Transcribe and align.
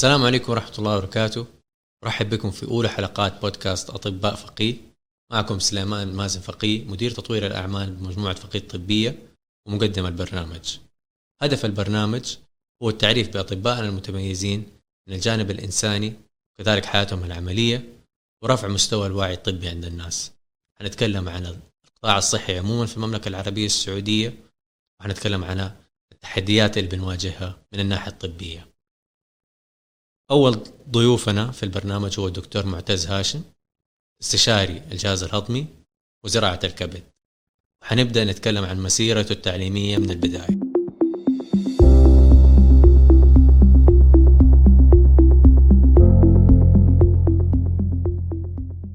السلام 0.00 0.24
عليكم 0.24 0.52
ورحمة 0.52 0.78
الله 0.78 0.96
وبركاته. 0.96 1.46
أرحب 2.04 2.30
بكم 2.30 2.50
في 2.50 2.66
أولى 2.66 2.88
حلقات 2.88 3.40
بودكاست 3.40 3.90
أطباء 3.90 4.34
فقيه. 4.34 4.76
معكم 5.32 5.58
سليمان 5.58 6.12
مازن 6.12 6.40
فقيه 6.40 6.84
مدير 6.84 7.10
تطوير 7.10 7.46
الأعمال 7.46 7.90
بمجموعة 7.90 8.34
فقيه 8.34 8.58
الطبية 8.58 9.18
ومقدم 9.66 10.06
البرنامج. 10.06 10.78
هدف 11.42 11.64
البرنامج 11.64 12.36
هو 12.82 12.90
التعريف 12.90 13.28
بأطبائنا 13.28 13.88
المتميزين 13.88 14.66
من 15.08 15.14
الجانب 15.14 15.50
الإنساني 15.50 16.14
وكذلك 16.58 16.84
حياتهم 16.84 17.24
العملية 17.24 17.94
ورفع 18.42 18.68
مستوى 18.68 19.06
الوعي 19.06 19.34
الطبي 19.34 19.68
عند 19.68 19.84
الناس. 19.84 20.32
حنتكلم 20.78 21.28
عن 21.28 21.46
القطاع 21.86 22.18
الصحي 22.18 22.58
عموما 22.58 22.86
في 22.86 22.96
المملكة 22.96 23.28
العربية 23.28 23.66
السعودية 23.66 24.34
وحنتكلم 25.00 25.44
عن 25.44 25.72
التحديات 26.12 26.78
اللي 26.78 26.88
بنواجهها 26.88 27.58
من 27.72 27.80
الناحية 27.80 28.12
الطبية. 28.12 28.69
أول 30.30 30.62
ضيوفنا 30.90 31.50
في 31.50 31.62
البرنامج 31.62 32.20
هو 32.20 32.26
الدكتور 32.26 32.66
معتز 32.66 33.06
هاشم 33.06 33.42
استشاري 34.22 34.82
الجهاز 34.92 35.22
الهضمي 35.22 35.66
وزراعة 36.24 36.60
الكبد. 36.64 37.02
حنبدأ 37.84 38.24
نتكلم 38.24 38.64
عن 38.64 38.82
مسيرته 38.82 39.32
التعليمية 39.32 39.98
من 39.98 40.10
البداية. 40.10 40.60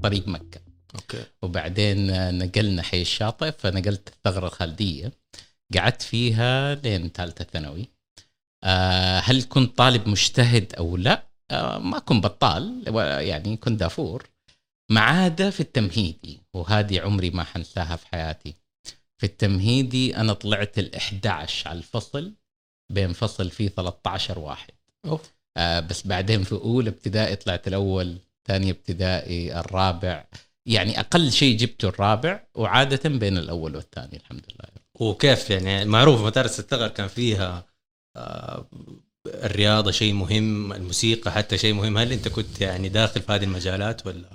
طريق 0.04 0.28
مكة. 0.28 0.62
أوكي. 0.96 1.24
وبعدين 1.42 2.08
نقلنا 2.38 2.82
حي 2.82 3.02
الشاطئ 3.02 3.52
فنقلت 3.52 4.10
الثغرة 4.10 4.48
الخالدية. 4.48 5.12
قعدت 5.76 6.02
فيها 6.02 6.76
لين 6.76 7.10
ثالثة 7.10 7.46
ثانوي. 7.46 7.95
هل 9.20 9.44
كنت 9.44 9.78
طالب 9.78 10.08
مجتهد 10.08 10.74
أو 10.74 10.98
لا؟ 10.98 11.28
آه، 11.52 11.78
ما 11.78 12.00
كنت 12.00 12.24
بطال 12.24 12.84
يعني 13.28 13.58
كنت 13.58 13.80
دافور. 13.80 14.30
ما 14.92 15.02
عدا 15.02 15.50
في 15.50 15.60
التمهيدي 15.60 16.42
وهذه 16.54 17.02
عمري 17.02 17.30
ما 17.30 17.44
حنساها 17.44 17.96
في 17.96 18.08
حياتي. 18.08 18.56
في 19.18 19.26
التمهيدي 19.26 20.18
أنا 20.18 20.34
طلعت 20.34 20.80
ال 20.80 20.96
11 20.96 21.70
على 21.70 21.78
الفصل 21.78 22.34
بين 22.94 23.14
فصل 23.14 23.50
فيه 23.50 23.70
13 23.70 24.40
واحد. 24.40 24.74
أوف. 25.06 25.34
آه 25.58 25.80
بس 25.80 26.08
بعدين 26.08 26.44
في 26.44 26.52
أولى 26.52 26.90
ابتدائي 26.90 27.36
طلعت 27.36 27.68
الأول 27.68 28.18
ثاني 28.48 28.70
ابتدائي 28.70 29.60
الرابع. 29.60 30.26
يعني 30.68 31.00
أقل 31.00 31.32
شيء 31.32 31.58
جبته 31.58 31.88
الرابع 31.88 32.44
وعادة 32.56 33.10
بين 33.10 33.38
الأول 33.38 33.76
والثاني 33.76 34.18
الحمد 34.18 34.46
لله. 34.50 34.70
وكيف 35.00 35.50
يعني؟ 35.50 35.86
معروف 35.86 36.22
مدارس 36.22 36.60
الثغر 36.60 36.88
كان 36.88 37.08
فيها 37.08 37.75
آه، 38.16 38.66
الرياضة 39.28 39.92
شيء 39.92 40.14
مهم 40.14 40.74
الموسيقى 40.74 41.32
حتى 41.32 41.58
شيء 41.58 41.74
مهم. 41.74 41.98
هل 41.98 42.12
أنت 42.12 42.28
كنت 42.28 42.62
يعني 42.62 42.90
داخل 42.90 43.22
في 43.22 43.32
هذه 43.32 43.44
المجالات 43.44 44.08
ولا؟ 44.08 44.30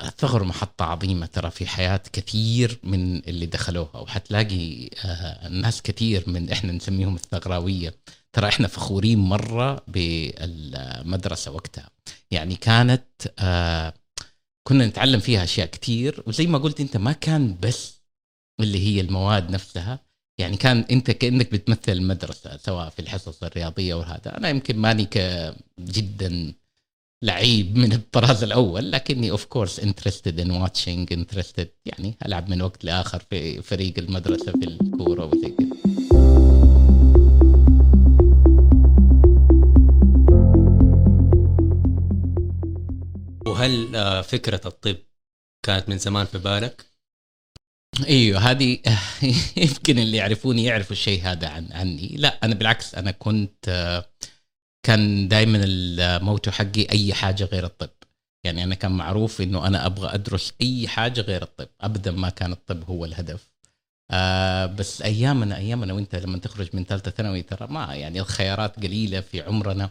الثغر 0.00 0.44
محطة 0.44 0.84
عظيمة 0.84 1.26
ترى 1.26 1.50
في 1.50 1.66
حياة 1.66 2.00
كثير 2.12 2.78
من 2.82 3.18
اللي 3.18 3.46
دخلوها 3.46 3.96
وحتلاقي 3.96 4.90
آه، 5.04 5.48
ناس 5.48 5.82
كثير 5.82 6.24
من 6.26 6.50
إحنا 6.50 6.72
نسميهم 6.72 7.14
الثغراوية. 7.14 7.94
ترى 8.32 8.48
إحنا 8.48 8.68
فخورين 8.68 9.18
مرة 9.18 9.82
بالمدرسة 9.88 11.50
وقتها. 11.50 11.90
يعني 12.30 12.56
كانت 12.56 13.04
آه، 13.38 13.94
كنا 14.68 14.86
نتعلم 14.86 15.20
فيها 15.20 15.44
أشياء 15.44 15.66
كثير 15.66 16.22
وزي 16.26 16.46
ما 16.46 16.58
قلت 16.58 16.80
أنت 16.80 16.96
ما 16.96 17.12
كان 17.12 17.56
بس 17.62 17.96
اللي 18.60 18.78
هي 18.78 19.00
المواد 19.00 19.50
نفسها 19.50 20.05
يعني 20.38 20.56
كان 20.56 20.84
انت 20.90 21.10
كانك 21.10 21.52
بتمثل 21.52 21.92
المدرسة 21.92 22.56
سواء 22.56 22.88
في 22.88 22.98
الحصص 22.98 23.42
الرياضية 23.42 23.94
وهذا 23.94 24.36
أنا 24.36 24.48
يمكن 24.48 24.78
ماني 24.78 25.08
جدا 25.80 26.54
لعيب 27.22 27.76
من 27.78 27.92
الطراز 27.92 28.42
الأول 28.42 28.92
لكني 28.92 29.30
of 29.30 29.44
course 29.44 29.80
interested 29.80 30.40
in 30.40 30.50
watching 30.50 31.12
interested 31.12 31.68
يعني 31.84 32.14
ألعب 32.26 32.48
من 32.50 32.62
وقت 32.62 32.84
لآخر 32.84 33.22
في 33.30 33.62
فريق 33.62 33.98
المدرسة 33.98 34.52
في 34.52 34.64
الكورة 34.64 35.24
وزي 35.24 35.48
كذا 35.48 35.76
وهل 43.46 43.96
آه، 43.96 44.20
فكرة 44.22 44.60
الطب 44.66 44.96
كانت 45.62 45.88
من 45.88 45.98
زمان 45.98 46.26
في 46.26 46.38
بالك؟ 46.38 46.95
إيوه 48.04 48.38
هذه 48.40 48.78
يمكن 49.56 49.98
اللي 49.98 50.16
يعرفوني 50.16 50.64
يعرفوا 50.64 50.92
الشيء 50.92 51.22
هذا 51.22 51.48
عن 51.48 51.72
عني. 51.72 52.16
لا 52.16 52.38
أنا 52.42 52.54
بالعكس 52.54 52.94
أنا 52.94 53.10
كنت 53.10 54.04
كان 54.86 55.28
دائما 55.28 55.60
الموتو 55.64 56.50
حقي 56.50 56.86
أي 56.92 57.14
حاجة 57.14 57.44
غير 57.44 57.64
الطب. 57.64 57.90
يعني 58.44 58.64
أنا 58.64 58.74
كان 58.74 58.92
معروف 58.92 59.40
إنه 59.40 59.66
أنا 59.66 59.86
أبغى 59.86 60.14
أدرس 60.14 60.52
أي 60.62 60.88
حاجة 60.88 61.20
غير 61.20 61.42
الطب. 61.42 61.68
ابدا 61.80 62.10
ما 62.10 62.28
كان 62.28 62.52
الطب 62.52 62.84
هو 62.90 63.04
الهدف. 63.04 63.50
آه 64.10 64.66
بس 64.66 65.02
أيامنا 65.02 65.56
أيامنا 65.56 65.92
وأنت 65.92 66.14
لما 66.16 66.38
تخرج 66.38 66.68
من 66.76 66.84
ثالثة 66.84 67.10
ثانوي 67.10 67.42
ترى 67.42 67.68
ما 67.68 67.94
يعني 67.94 68.20
الخيارات 68.20 68.76
قليلة 68.76 69.20
في 69.20 69.42
عمرنا. 69.42 69.90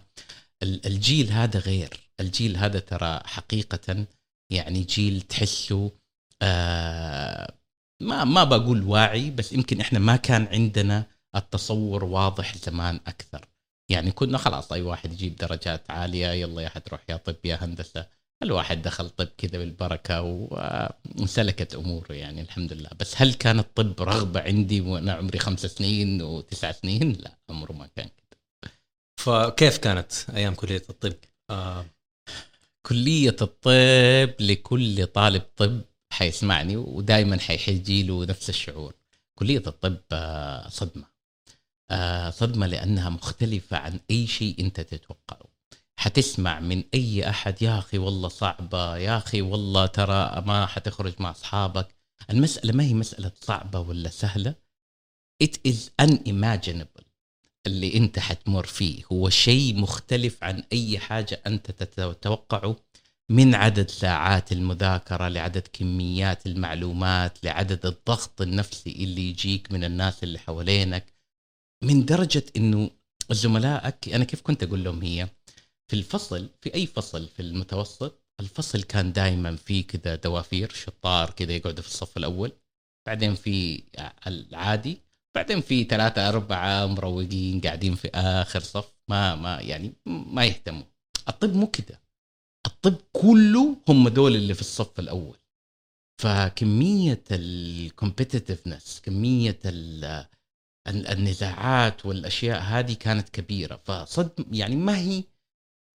الجيل 0.64 1.32
هذا 1.32 1.60
غير. 1.60 1.90
الجيل 2.20 2.58
هذا 2.58 2.80
ترى 2.80 3.22
حقيقة 3.26 4.06
يعني 4.52 4.82
جيل 4.84 5.22
تحسه 5.22 5.92
آه 6.42 7.54
ما 8.02 8.24
ما 8.24 8.44
بقول 8.44 8.84
واعي 8.84 9.32
بس 9.32 9.54
يمكن 9.54 9.82
إحنا 9.82 10.00
ما 10.00 10.16
كان 10.16 10.48
عندنا 10.48 11.06
التصور 11.36 12.04
واضح 12.04 12.58
زمان 12.58 13.00
أكثر 13.08 13.46
يعني 13.92 14.12
كنا 14.12 14.38
خلاص 14.38 14.72
أي 14.72 14.82
واحد 14.82 15.14
يجيب 15.14 15.36
درجات 15.36 15.92
عالية 15.92 16.28
يلا 16.28 16.62
يا 16.62 16.70
حتروح 16.70 17.04
يا 17.10 17.18
طب 17.18 17.36
يا 17.44 17.56
هندسة 17.62 18.08
الواحد 18.44 18.82
دخل 18.82 19.10
طب 19.10 19.28
كذا 19.38 19.58
بالبركة 19.58 20.22
وسلكت 21.22 21.76
أموره 21.76 22.14
يعني 22.14 22.42
الحمد 22.42 22.74
لله 22.74 22.90
بس 23.00 23.14
هل 23.22 23.34
كان 23.34 23.60
الطب 23.60 24.02
رغبة 24.02 24.42
عندي 24.42 24.82
وأنا 24.82 25.14
عمري 25.14 25.40
خمس 25.40 25.66
سنين 25.66 26.22
وتسع 26.22 26.72
سنين 26.72 27.12
لا 27.12 27.38
عمره 27.50 27.72
ما 27.74 27.88
كان 27.96 28.08
كذا 28.08 28.72
فكيف 29.20 29.78
كانت 29.78 30.12
أيام 30.36 30.56
كلية 30.56 30.84
الطب؟ 30.90 31.14
آه. 31.50 31.86
كلية 32.88 33.36
الطب 33.42 34.42
لكل 34.42 35.06
طالب 35.08 35.42
طب 35.58 35.82
حيسمعني 36.16 36.78
ودائما 36.78 37.40
حيجي 37.40 38.04
له 38.04 38.26
نفس 38.26 38.50
الشعور. 38.50 38.94
كلية 39.36 39.64
الطب 39.68 39.98
آه، 40.12 40.70
صدمة. 40.70 41.06
آه، 41.92 42.30
صدمة 42.30 42.68
لأنها 42.68 43.10
مختلفة 43.10 43.78
عن 43.78 44.00
أي 44.12 44.28
شيء 44.28 44.60
أنت 44.60 44.82
تتوقعه. 44.82 45.46
حتسمع 45.98 46.60
من 46.60 46.84
أي 46.94 47.30
أحد 47.30 47.62
يا 47.62 47.80
أخي 47.80 47.98
والله 47.98 48.28
صعبة 48.28 48.98
يا 48.98 49.18
أخي 49.18 49.42
والله 49.42 49.86
ترى 49.86 50.44
ما 50.46 50.66
حتخرج 50.66 51.14
مع 51.20 51.32
أصحابك. 51.32 51.88
المسألة 52.30 52.74
ما 52.74 52.84
هي 52.84 52.94
مسألة 52.94 53.32
صعبة 53.42 53.80
ولا 53.80 54.10
سهلة. 54.10 54.56
It 55.44 55.56
is 55.68 56.06
unimaginable 56.06 57.06
اللي 57.68 57.98
أنت 57.98 58.20
حتمر 58.20 58.66
فيه. 58.66 59.04
هو 59.12 59.30
شيء 59.30 59.76
مختلف 59.76 60.44
عن 60.44 60.64
أي 60.74 61.00
حاجة 61.00 61.42
أنت 61.48 61.72
تتوقعه. 61.72 62.76
من 63.32 63.56
عدد 63.56 63.90
ساعات 63.90 64.52
المذاكرة 64.52 65.28
لعدد 65.28 65.68
كميات 65.74 66.46
المعلومات 66.46 67.44
لعدد 67.44 67.86
الضغط 67.86 68.42
النفسي 68.42 68.92
اللي 68.92 69.30
يجيك 69.30 69.72
من 69.72 69.84
الناس 69.84 70.24
اللي 70.24 70.40
حوالينك 70.40 71.14
من 71.84 72.06
درجة 72.06 72.44
إنه 72.58 72.90
زملائك 73.32 74.10
أنا 74.10 74.24
كيف 74.24 74.42
كنت 74.42 74.64
أقول 74.64 74.84
لهم 74.84 75.02
هي؟ 75.02 75.30
في 75.92 75.96
الفصل 75.96 76.50
في 76.62 76.74
أي 76.74 76.86
فصل 76.86 77.28
في 77.28 77.42
المتوسط 77.42 78.26
الفصل 78.40 78.84
كان 78.84 79.14
دائما 79.14 79.56
في 79.56 79.84
كذا 79.84 80.16
دوافير 80.16 80.74
شطار 80.74 81.30
كذا 81.30 81.52
يقعدوا 81.52 81.84
في 81.84 81.88
الصف 81.88 82.18
الأول 82.18 82.52
بعدين 83.08 83.36
في 83.36 83.84
العادي 84.28 85.02
بعدين 85.36 85.62
في 85.62 85.84
ثلاثة 85.84 86.30
أربعة 86.30 86.86
مروقين 86.86 87.62
قاعدين 87.62 87.96
في 87.96 88.10
آخر 88.16 88.60
صف 88.60 88.94
ما 89.10 89.36
ما 89.36 89.62
يعني 89.62 89.94
ما 90.06 90.46
يهتموا 90.46 90.84
الطب 91.30 91.54
مو 91.54 91.68
كده 91.68 92.05
الطب 92.88 93.02
كله 93.14 93.78
هم 93.88 94.10
دول 94.10 94.36
اللي 94.36 94.54
في 94.54 94.62
الصف 94.62 95.00
الأول. 95.00 95.38
فكمية 96.22 97.24
ال 97.32 97.42
competitiveness 97.42 99.02
كمية 99.04 99.60
النزاعات 100.88 102.06
والأشياء 102.06 102.62
هذه 102.62 102.94
كانت 102.94 103.30
كبيرة. 103.30 103.82
فصد 103.86 104.46
يعني 104.52 104.76
ما 104.76 104.98
هي 104.98 105.24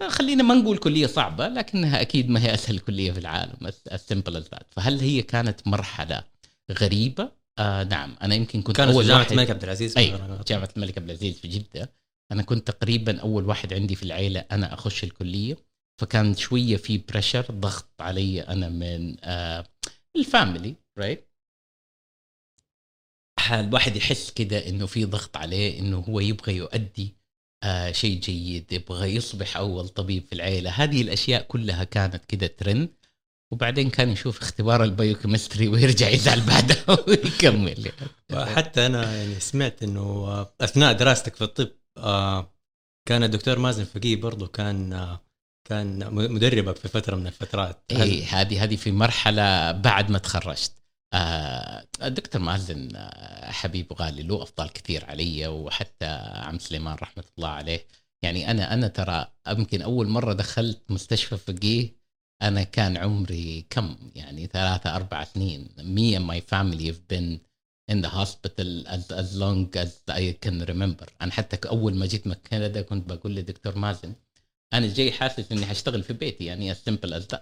خلينا 0.09 0.43
ما 0.43 0.55
نقول 0.55 0.79
كلية 0.79 1.07
صعبة 1.07 1.49
لكنها 1.49 2.01
أكيد 2.01 2.31
ما 2.31 2.43
هي 2.43 2.55
أسهل 2.55 2.79
كلية 2.79 3.13
في 3.13 3.19
العالم 3.19 3.73
as 3.93 4.04
simple 4.04 4.37
as 4.37 4.49
that 4.49 4.67
فهل 4.71 5.01
هي 5.01 5.23
كانت 5.23 5.67
مرحلة 5.67 6.25
غريبة؟ 6.71 7.33
آه 7.59 7.85
نعم. 7.85 8.17
أنا 8.23 8.35
يمكن 8.35 8.63
كنت 8.63 8.77
كانت 8.77 8.93
أول 8.93 9.05
جامعة 9.05 9.27
الملك 9.31 9.51
عبد 9.51 9.63
العزيز. 9.63 9.99
أي 9.99 10.11
جامعة 10.49 10.69
الملك 10.77 10.99
عبد 10.99 11.11
العزيز 11.11 11.39
في 11.39 11.49
جدة. 11.49 11.93
أنا 12.33 12.43
كنت 12.43 12.71
تقريبا 12.71 13.21
أول 13.21 13.47
واحد 13.47 13.73
عندي 13.73 13.95
في 13.95 14.03
العيلة 14.03 14.45
أنا 14.53 14.75
أخش 14.75 15.05
الكلية. 15.05 15.70
فكان 16.01 16.35
شوية 16.35 16.77
في 16.77 16.99
pressure 16.99 17.47
ضغط 17.51 17.91
علي 18.01 18.41
أنا 18.41 18.69
من 18.69 19.17
آه 19.25 19.67
ال 20.17 20.25
family 20.25 20.75
right 20.99 21.31
الواحد 23.53 23.97
يحس 23.97 24.31
كده 24.31 24.69
إنه 24.69 24.87
في 24.87 25.05
ضغط 25.05 25.37
عليه 25.37 25.79
إنه 25.79 25.99
هو 25.99 26.21
يبغى 26.21 26.57
يؤدي 26.57 27.17
آه 27.65 27.93
شيء 27.93 28.21
جيد 28.21 28.73
يبغى 28.73 29.15
يصبح 29.17 29.57
أول 29.57 29.89
طبيب 29.89 30.25
في 30.27 30.33
العيلة. 30.33 30.71
هذه 30.71 31.03
الأشياء 31.03 31.43
كلها 31.43 31.85
كانت 31.85 32.25
كده 32.25 32.47
ترند 32.47 32.89
وبعدين 33.53 33.91
كان 33.91 34.09
يشوف 34.09 34.41
اختبار 34.41 34.85
ال 34.85 34.91
biochemistry 34.91 35.69
ويرجع 35.73 36.09
يزعل 36.09 36.41
بعدها 36.41 36.99
ويكمل. 37.09 37.93
حتى 38.33 38.87
أنا 38.87 39.17
يعني 39.17 39.41
سمعت 39.41 39.83
إنه 39.83 40.43
أثناء 40.61 40.93
دراستك 40.93 41.37
في 41.37 41.45
الطب 41.45 41.71
آه، 41.97 42.55
كان 43.09 43.23
الدكتور 43.23 43.59
مازن 43.59 43.85
فقيه 43.85 44.17
برضه 44.17 44.47
كان 44.47 44.93
آه، 44.93 45.30
كان 45.65 46.15
مدربك 46.15 46.77
في 46.77 46.89
فترة 46.89 47.17
من 47.17 47.27
الفترات 47.27 47.83
اي 47.91 48.25
هذه 48.25 48.65
هذه 48.65 48.77
في 48.77 48.93
مرحلة 48.93 49.73
بعد 49.73 50.11
ما 50.11 50.19
تخرجت. 50.19 50.73
آه 51.15 51.87
الدكتور 52.03 52.43
مازن 52.43 52.97
آه 52.97 53.51
حبيب 53.51 53.93
غالي 53.93 54.23
له 54.23 54.43
افضال 54.43 54.73
كثير 54.73 55.05
علي 55.05 55.47
وحتى 55.47 56.07
عم 56.35 56.59
سليمان 56.59 56.95
رحمة 56.95 57.25
الله 57.39 57.49
عليه. 57.49 57.87
يعني 58.23 58.51
أنا 58.51 58.75
أنا 58.75 58.89
ترى 58.89 59.27
يمكن 59.49 59.83
أول 59.83 60.09
مرة 60.09 60.33
دخلت 60.33 60.83
مستشفى 60.91 61.37
فقيه 61.37 62.01
أنا 62.43 62.63
كان 62.63 62.97
عمري 62.97 63.67
كم؟ 63.71 63.97
يعني 64.15 64.47
ثلاثة 64.47 64.97
أربع 64.97 65.25
سنين. 65.25 65.69
Me 65.79 66.19
and 66.19 66.27
my 66.27 66.41
family 66.41 66.87
have 66.87 67.09
been 67.09 67.41
in 67.93 68.01
the 68.03 68.13
hospital 68.21 68.87
as, 68.87 69.11
as 69.23 69.37
long 69.37 69.69
as 69.77 69.91
I 70.11 70.37
can 70.45 70.65
remember. 70.71 71.07
أنا 71.23 71.33
حتى 71.33 71.69
أول 71.69 71.95
ما 71.95 72.07
جيت 72.07 72.27
من 72.27 72.35
كندا 72.35 72.83
كنت 72.83 73.09
بقول 73.09 73.35
لدكتور 73.35 73.79
مازن 73.79 74.15
أنا 74.73 74.95
جاي 74.95 75.13
حاسس 75.13 75.53
إني 75.53 75.67
حاشتغل 75.67 76.03
في 76.03 76.13
بيتي 76.13 76.45
يعني 76.45 76.75
as 76.75 76.77
simple 76.77 77.11
as 77.11 77.23
that. 77.35 77.41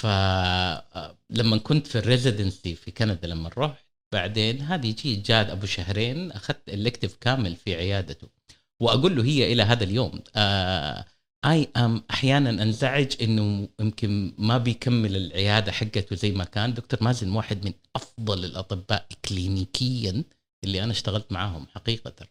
فلما 0.00 1.58
كنت 1.62 1.86
في 1.86 1.98
الريزيدنسي 1.98 2.74
في 2.74 2.90
كندا 2.90 3.26
لما 3.28 3.50
رحت 3.58 3.84
بعدين 4.12 4.60
هذه 4.60 4.94
جيت 4.94 5.26
جاد 5.26 5.50
أبو 5.50 5.66
شهرين 5.66 6.32
أخذت 6.32 6.68
الكتف 6.68 7.16
كامل 7.16 7.56
في 7.56 7.74
عيادته. 7.74 8.28
وأقول 8.80 9.16
له 9.16 9.24
هي 9.24 9.52
إلى 9.52 9.62
هذا 9.62 9.84
اليوم 9.84 10.22
آه 10.36 11.04
اي 11.44 11.68
ام 11.76 12.02
أحيانا 12.10 12.50
أنزعج 12.62 13.22
إنه 13.22 13.68
يمكن 13.80 14.34
ما 14.38 14.58
بيكمل 14.58 15.16
العيادة 15.16 15.72
حقته 15.72 16.16
زي 16.16 16.30
ما 16.30 16.44
كان. 16.44 16.74
دكتور 16.74 17.02
مازن 17.02 17.30
واحد 17.30 17.64
من 17.64 17.72
أفضل 17.96 18.44
الأطباء 18.44 19.06
كلينيكيا 19.28 20.24
اللي 20.64 20.84
أنا 20.84 20.92
اشتغلت 20.92 21.32
معاهم 21.32 21.66
حقيقة. 21.66 22.26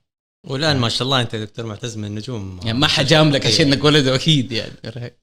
والآن 0.48 0.78
ما 0.78 0.90
شاء 0.90 1.06
الله 1.06 1.22
أنت 1.22 1.36
دكتور 1.36 1.66
معتز 1.66 1.98
من 1.98 2.06
النجوم. 2.06 2.60
يعني 2.66 2.80
ما 2.80 2.88
حجاملك 2.88 3.46
عشان 3.46 3.74
انك 3.74 3.84
ولده 3.84 4.16
أكيد 4.16 4.52
يعني 4.52 4.74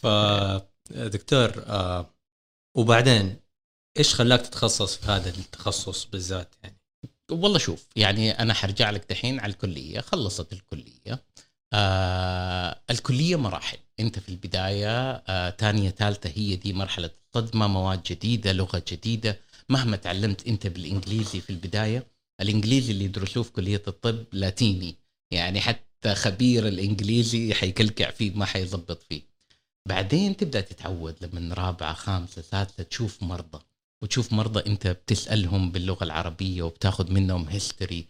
ف 0.00 0.06
دكتور 0.90 1.52
آه 1.66 2.14
وبعدين 2.76 3.36
إيش 3.98 4.14
خلاك 4.14 4.40
تتخصص 4.40 4.96
في 4.96 5.06
هذا 5.06 5.28
التخصص 5.28 6.04
بالذات 6.04 6.54
يعني؟ 6.62 6.76
والله 7.30 7.58
شوف 7.58 7.86
يعني 7.96 8.30
أنا 8.30 8.54
حرجع 8.54 8.90
لك 8.90 9.10
دحين 9.10 9.40
على 9.40 9.52
الكلية 9.52 10.00
خلصت 10.00 10.52
الكلية. 10.52 11.24
آه 11.72 12.80
الكلية 12.90 13.36
مراحل. 13.36 13.78
أنت 14.00 14.18
في 14.18 14.28
البداية 14.28 15.10
آه 15.28 15.50
ثانية 15.50 15.90
ثالثة 15.90 16.30
هي 16.36 16.56
دي 16.56 16.72
مرحلة 16.72 17.10
الصدمة 17.36 17.66
مواد 17.66 18.02
جديدة 18.02 18.52
لغة 18.52 18.82
جديدة. 18.88 19.40
مهما 19.68 19.96
تعلمت 19.96 20.46
أنت 20.46 20.66
بالإنجليزي 20.66 21.40
في 21.40 21.50
البداية 21.50 22.06
الإنجليزي 22.40 22.92
اللي 22.92 23.04
يدرسوه 23.04 23.42
في 23.42 23.52
كلية 23.52 23.82
الطب 23.88 24.24
لاتيني. 24.32 24.94
يعني 25.30 25.60
حتى 25.60 26.14
خبير 26.14 26.68
الإنجليزي 26.68 27.54
حيكلكع 27.54 28.10
فيه 28.10 28.30
ما 28.34 28.44
حيظبط 28.44 29.02
فيه. 29.02 29.22
بعدين 29.88 30.36
تبدأ 30.36 30.60
تتعود 30.60 31.14
لما 31.22 31.54
رابعة 31.54 31.94
خامسة 31.94 32.42
سادسة 32.42 32.82
تشوف 32.82 33.22
مرضى. 33.22 33.58
وتشوف 34.02 34.32
مرضى 34.32 34.70
أنت 34.70 34.86
بتسألهم 34.86 35.70
باللغة 35.70 36.04
العربية 36.04 36.62
وبتاخذ 36.62 37.12
منهم 37.12 37.48
هيستوري 37.48 38.04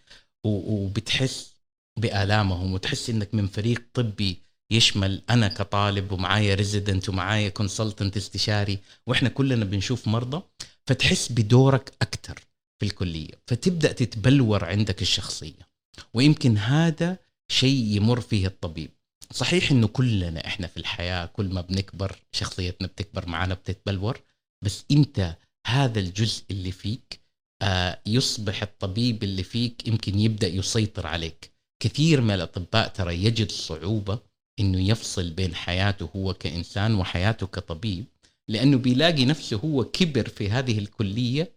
وبتحس 0.45 1.55
بآلامهم 1.99 2.73
وتحس 2.75 3.11
إنك 3.11 3.35
من 3.35 3.47
فريق 3.47 3.83
طبي 3.95 4.39
يشمل 4.71 5.23
أنا 5.31 5.49
كطالب 5.49 6.13
ومعايا 6.13 6.55
resident 6.55 7.09
ومعايا 7.09 7.49
consultant 7.49 8.17
استشاري 8.17 8.79
وإحنا 9.07 9.29
كلنا 9.29 9.65
بنشوف 9.65 10.09
مرضى 10.09 10.43
فتحس 10.87 11.33
بدورك 11.33 11.93
أكثر 12.03 12.39
في 12.81 12.87
الكلية 12.87 13.31
فتبدأ 13.47 13.93
تتبلور 13.93 14.65
عندك 14.65 15.03
الشخصية 15.03 15.69
ويمكن 16.15 16.59
هذا 16.59 17.19
شيء 17.53 17.85
يمر 17.97 18.21
فيه 18.21 18.47
الطبيب. 18.47 18.91
صحيح 19.33 19.71
إنه 19.71 19.87
كلنا 19.87 20.47
إحنا 20.47 20.67
في 20.67 20.77
الحياة 20.77 21.27
كل 21.27 21.49
ما 21.49 21.61
بنكبر 21.61 22.17
شخصيتنا 22.33 22.87
بتكبر 22.87 23.29
معنا 23.29 23.55
بتتبلور 23.55 24.21
بس 24.65 24.85
أنت 24.91 25.37
هذا 25.67 26.01
الجزء 26.01 26.45
اللي 26.51 26.73
فيك 26.73 27.21
آه 27.63 28.01
يصبح 28.07 28.63
الطبيب 28.63 29.25
اللي 29.25 29.43
فيك 29.43 29.89
يمكن 29.89 30.21
يبدأ 30.21 30.49
يسيطر 30.49 31.07
عليك. 31.07 31.51
كثير 31.83 32.21
من 32.21 32.31
الأطباء 32.35 32.89
ترى 32.89 33.25
يجد 33.25 33.53
صعوبة 33.53 34.19
إنه 34.61 34.89
يفصل 34.91 35.31
بين 35.31 35.55
حياته 35.55 36.11
هو 36.17 36.35
كإنسان 36.35 36.95
وحياته 36.95 37.47
كطبيب 37.47 38.05
لأنه 38.49 38.79
بيلاقي 38.79 39.25
نفسه 39.25 39.57
هو 39.57 39.85
كبر 39.85 40.29
في 40.29 40.51
هذه 40.51 40.79
الكلية 40.79 41.53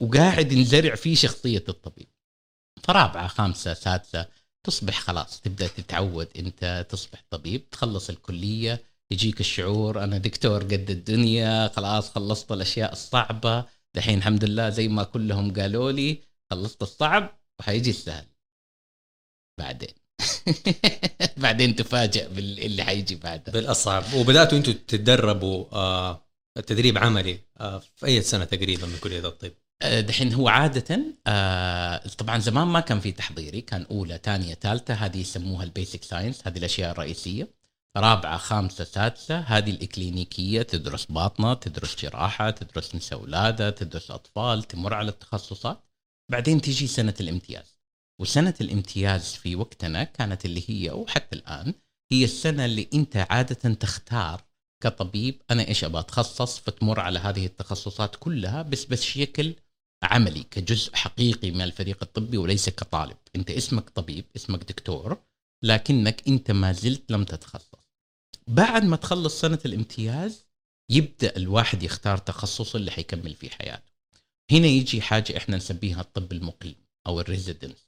وقاعد 0.00 0.52
ينزرع 0.52 0.94
فيه 0.94 1.14
شخصية 1.14 1.64
الطبيب. 1.68 2.08
فرابعة 2.82 3.28
خامسة 3.28 3.74
سادسة 3.74 4.26
تصبح 4.66 5.00
خلاص 5.00 5.40
تبدأ 5.40 5.66
تتعود 5.66 6.28
أنت 6.36 6.86
تصبح 6.90 7.24
طبيب 7.30 7.70
تخلص 7.70 8.10
الكلية 8.10 8.84
يجيك 9.10 9.40
الشعور 9.40 10.04
أنا 10.04 10.18
دكتور 10.18 10.62
قد 10.62 10.90
الدنيا 10.90 11.68
خلاص 11.68 12.10
خلصت 12.10 12.52
الأشياء 12.52 12.92
الصعبة 12.92 13.64
دحين 13.94 14.18
الحمد 14.18 14.44
لله 14.44 14.70
زي 14.70 14.88
ما 14.88 15.02
كلهم 15.04 15.52
قالوا 15.52 15.92
لي 15.92 16.22
خلصت 16.50 16.82
الصعب 16.82 17.40
وحيجي 17.60 17.90
السهل. 17.90 18.26
بعدين؟ 19.58 19.94
بعدين 21.44 21.76
تفاجئ 21.76 22.28
باللي 22.28 22.84
حيجي 22.84 23.14
بعده. 23.14 23.52
بالأصعب. 23.52 24.14
وبداتوا 24.14 24.58
أنتم 24.58 24.72
تتدربوا 24.72 25.66
آه 25.72 26.26
تدريب 26.66 26.98
عملي 26.98 27.40
آه 27.60 27.78
في 27.78 28.06
أي 28.06 28.22
سنة 28.22 28.44
تقريبا 28.44 28.86
من 28.86 28.98
كلية 28.98 29.28
الطب؟ 29.28 29.52
دحين 29.82 30.34
هو 30.34 30.48
عادة 30.48 31.00
آه 31.26 32.06
طبعا 32.18 32.38
زمان 32.38 32.66
ما 32.66 32.80
كان 32.80 33.00
في 33.00 33.12
تحضيري 33.12 33.60
كان 33.60 33.86
أولى 33.90 34.20
ثانية 34.22 34.54
ثالثة 34.54 34.94
هذه 34.94 35.20
يسموها 35.20 35.64
ال 35.64 35.71
basic 35.71 36.04
science 36.04 36.46
هذه 36.46 36.58
الأشياء 36.58 36.90
الرئيسية. 36.90 37.54
رابعة 37.96 38.36
خامسة 38.36 38.84
سادسة 38.84 39.38
هذه 39.38 39.70
الإكلينيكية 39.70 40.62
تدرس 40.62 41.06
باطنة 41.06 41.54
تدرس 41.54 41.96
جراحة 42.02 42.50
تدرس 42.50 42.94
نساء 42.94 43.22
ولادة 43.22 43.70
تدرس 43.70 44.10
أطفال 44.10 44.62
تمر 44.62 44.94
على 44.94 45.08
التخصصات. 45.10 45.84
بعدين 46.30 46.60
تيجي 46.60 46.86
سنة 46.86 47.14
الامتياز. 47.20 47.80
وسنة 48.20 48.54
الامتياز 48.60 49.34
في 49.34 49.56
وقتنا 49.56 50.04
كانت 50.04 50.44
اللي 50.44 50.64
هي 50.68 50.90
وحتى 50.90 51.36
الآن 51.36 51.74
هي 52.12 52.24
السنة 52.24 52.64
اللي 52.64 52.88
أنت 52.94 53.16
عادة 53.30 53.74
تختار 53.74 54.44
كطبيب 54.82 55.42
أنا 55.50 55.68
إيش 55.68 55.84
أبغى 55.84 56.00
أتخصص 56.00 56.58
فتمر 56.58 57.00
على 57.00 57.18
هذه 57.18 57.46
التخصصات 57.46 58.16
كلها 58.16 58.62
بس 58.62 58.84
بشكل 58.84 59.54
عملي 60.02 60.42
كجزء 60.42 60.94
حقيقي 60.94 61.50
من 61.50 61.60
الفريق 61.60 61.98
الطبي 62.02 62.38
وليس 62.38 62.68
كطالب. 62.68 63.16
أنت 63.36 63.50
اسمك 63.50 63.90
طبيب 63.90 64.24
اسمك 64.36 64.64
دكتور 64.64 65.18
لكنك 65.64 66.28
أنت 66.28 66.50
ما 66.50 66.72
زلت 66.72 67.12
لم 67.12 67.24
تتخصص. 67.24 67.90
بعد 68.48 68.84
ما 68.84 68.96
تخلص 68.96 69.40
سنة 69.40 69.58
الامتياز 69.64 70.44
يبدأ 70.90 71.36
الواحد 71.36 71.82
يختار 71.82 72.18
تخصص 72.18 72.74
اللي 72.74 72.90
حيكمل 72.90 73.34
فيه 73.34 73.50
حياته. 73.50 73.90
هنا 74.52 74.66
يجي 74.66 75.02
حاجة 75.02 75.36
إحنا 75.36 75.56
نسميها 75.56 76.00
الطب 76.00 76.32
المقيم 76.32 76.74
أو 77.06 77.20
ال 77.20 77.26
residency. 77.26 77.86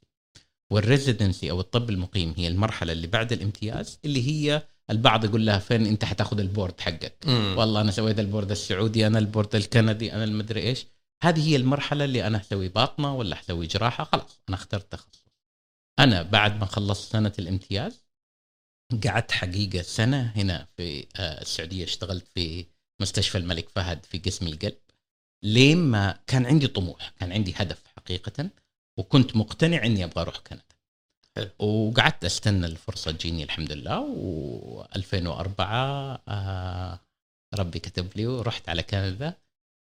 وال 0.71 0.86
residency 0.86 1.51
أو 1.51 1.59
الطب 1.59 1.89
المقيم 1.89 2.33
هي 2.37 2.47
المرحلة 2.47 2.91
اللي 2.91 3.07
بعد 3.07 3.31
الامتياز 3.31 3.99
اللي 4.05 4.27
هي 4.27 4.67
البعض 4.89 5.25
يقول 5.25 5.45
لها 5.45 5.59
فين 5.59 5.85
أنت 5.85 6.05
حتاخذ 6.05 6.39
ال 6.39 6.46
board 6.46 6.81
حقك؟ 6.81 7.15
مم. 7.25 7.55
والله 7.57 7.81
أنا 7.81 7.91
سويت 7.91 8.19
ال 8.19 8.24
board 8.24 8.51
السعودي 8.51 9.07
أنا 9.07 9.19
ال 9.19 9.25
board 9.25 9.55
الكندي 9.55 10.13
أنا 10.13 10.23
المدري 10.23 10.61
إيش. 10.61 10.85
هذه 11.23 11.49
هي 11.49 11.55
المرحلة 11.55 12.05
اللي 12.05 12.27
أنا 12.27 12.41
أسوي 12.41 12.69
باطنة 12.69 13.15
ولا 13.15 13.39
أسوي 13.39 13.67
جراحة؟ 13.67 14.03
خلاص 14.03 14.39
أنا 14.49 14.57
اخترت 14.57 14.91
تخصص. 14.91 15.25
أنا 15.99 16.21
بعد 16.21 16.59
ما 16.59 16.65
خلصت 16.65 17.11
سنة 17.11 17.33
الامتياز 17.39 18.05
قعدت 19.07 19.31
حقيقة 19.31 19.81
سنة 19.81 20.33
هنا 20.35 20.67
في 20.77 21.07
آه، 21.15 21.41
السعودية 21.41 21.83
اشتغلت 21.83 22.27
في 22.27 22.65
مستشفى 23.01 23.37
الملك 23.37 23.69
فهد 23.69 24.05
في 24.05 24.17
قسم 24.17 24.47
القلب. 24.47 24.77
لين 25.43 25.77
ما 25.77 26.19
كان 26.27 26.45
عندي 26.45 26.67
طموح 26.67 27.13
كان 27.19 27.31
عندي 27.31 27.53
هدف 27.55 27.83
حقيقة 27.97 28.49
وكنت 28.99 29.35
مقتنع 29.35 29.85
إني 29.85 30.03
أبغى 30.03 30.21
أروح 30.21 30.37
كندا. 30.37 30.63
حلو. 31.35 31.49
وقعدت 31.59 32.25
أستنى 32.25 32.65
الفرصة 32.65 33.11
تجيني 33.11 33.43
الحمد 33.43 33.71
لله. 33.71 34.15
و2004 34.85 35.59
آه 35.59 36.99
ربي 37.53 37.79
كتب 37.79 38.07
لي 38.15 38.27
ورحت 38.27 38.69
على 38.69 38.83
كندا. 38.83 39.42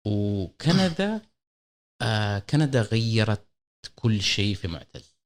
وكندا 0.07 1.21
آه 2.01 2.39
كندا 2.39 2.81
غيرت 2.81 3.47
كل 3.95 4.21
شيء 4.21 4.55
يا 4.55 4.67
معتز. 4.67 5.17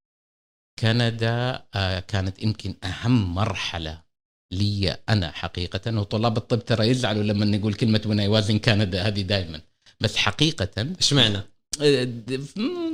كندا 0.80 1.66
آه 1.76 2.00
كانت 2.00 2.44
يمكن 2.44 2.76
أهم 2.84 3.36
مرحلة 3.36 4.04
لي 4.52 4.98
أنا 5.10 5.32
حقيقة 5.32 6.00
وطلاب 6.00 6.38
الطب 6.38 6.66
ترى 6.66 6.88
يزعلوا 6.88 7.24
لما 7.24 7.46
نقول 7.46 7.74
كلمة 7.74 8.02
when 8.06 8.24
I 8.24 8.30
was 8.30 8.48
in 8.48 8.60
Canada 8.60 9.08
هذه 9.08 9.22
دائما 9.22 9.62
بس 10.00 10.16
حقيقة 10.16 10.96
إيش 11.00 11.14
معنى؟ 11.14 11.42
آه، 11.82 12.08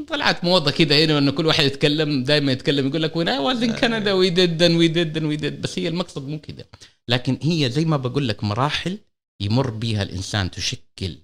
طلعت 0.08 0.44
موضة 0.44 0.72
كده 0.72 1.06
هنا 1.06 1.18
إنه 1.18 1.32
كل 1.32 1.46
واحد 1.46 1.66
يتكلم 1.66 2.24
دائما 2.24 2.52
يتكلم 2.52 2.88
يقول 2.88 3.04
لك 3.04 3.16
when 3.16 3.28
I 3.30 3.38
was 3.38 3.64
in 3.64 3.76
Canada 3.76 4.14
we 4.14 4.30
did 4.30 4.64
we 4.64 4.88
did 4.88 5.24
we 5.24 5.36
did 5.36 5.62
بس 5.62 5.80
هي 5.80 5.88
المقصد 5.88 6.28
مو 6.28 6.40
كده. 6.40 6.66
لكن 7.08 7.40
هي 7.44 7.70
زي 7.70 7.86
ما 7.86 7.98
بقول 7.98 8.28
لك 8.28 8.44
مراحل 8.44 8.98
يمر 9.42 9.70
بها 9.70 10.04
الإنسان 10.04 10.52
تشكل 10.52 11.18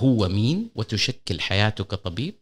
هو 0.00 0.28
مين 0.28 0.70
وتشكل 0.74 1.40
حياته 1.40 1.84
كطبيب؟ 1.84 2.34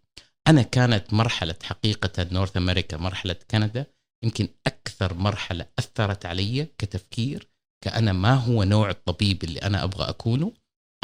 أنا 0.49 0.63
كانت 0.63 1.15
مرحلة 1.15 1.55
حقيقة 1.63 2.27
نورث 2.33 2.57
أمريكا 2.57 2.97
مرحلة 2.97 3.37
كندا. 3.51 3.87
يمكن 4.25 4.49
أكثر 4.67 5.15
مرحلة 5.15 5.67
أثرت 5.79 6.27
علي 6.27 6.69
كتفكير 6.79 7.49
كأنا 7.85 8.13
ما 8.13 8.35
هو 8.35 8.65
نوع 8.65 8.91
الطبيب 8.91 9.45
اللي 9.45 9.59
أنا 9.59 9.85
أبغى 9.85 10.09
أكونه. 10.09 10.53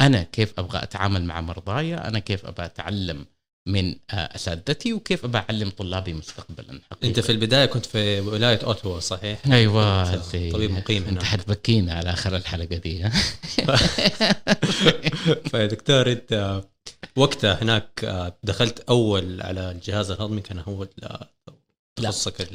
أنا 0.01 0.23
كيف 0.23 0.59
أبغى 0.59 0.83
أتعامل 0.83 1.23
مع 1.25 1.41
مرضاي؟ 1.41 1.95
أنا 1.95 2.19
كيف 2.19 2.45
أبغى 2.45 2.65
أتعلم 2.65 3.25
من 3.67 3.95
آه، 4.11 4.15
أساتذتي 4.35 4.93
وكيف 4.93 5.25
أبغى 5.25 5.45
اعلم 5.49 5.69
طلابي 5.69 6.13
مستقبلا 6.13 6.81
حقيقة. 6.91 7.07
أنت 7.07 7.19
في 7.19 7.31
البداية 7.31 7.65
كنت 7.65 7.85
في 7.85 8.19
ولاية 8.19 8.59
اوتوا 8.63 8.99
صحيح؟ 8.99 9.47
أيوه 9.47 10.15
طبيب 10.51 10.71
مقيم 10.71 11.03
هنا. 11.03 11.11
أنت 11.11 11.23
حتبكينا 11.23 11.93
على 11.93 12.09
آخر 12.09 12.35
الحلقة 12.35 12.75
دي. 12.75 13.09
فدكتور 15.51 16.11
أنت 16.11 16.63
وقتها 17.15 17.63
هناك 17.63 18.03
آه، 18.03 18.37
دخلت 18.43 18.79
أول 18.79 19.41
على 19.41 19.71
الجهاز 19.71 20.11
الهضمي 20.11 20.41
كان 20.41 20.59
هو 20.59 20.87
تخصصك 21.95 22.49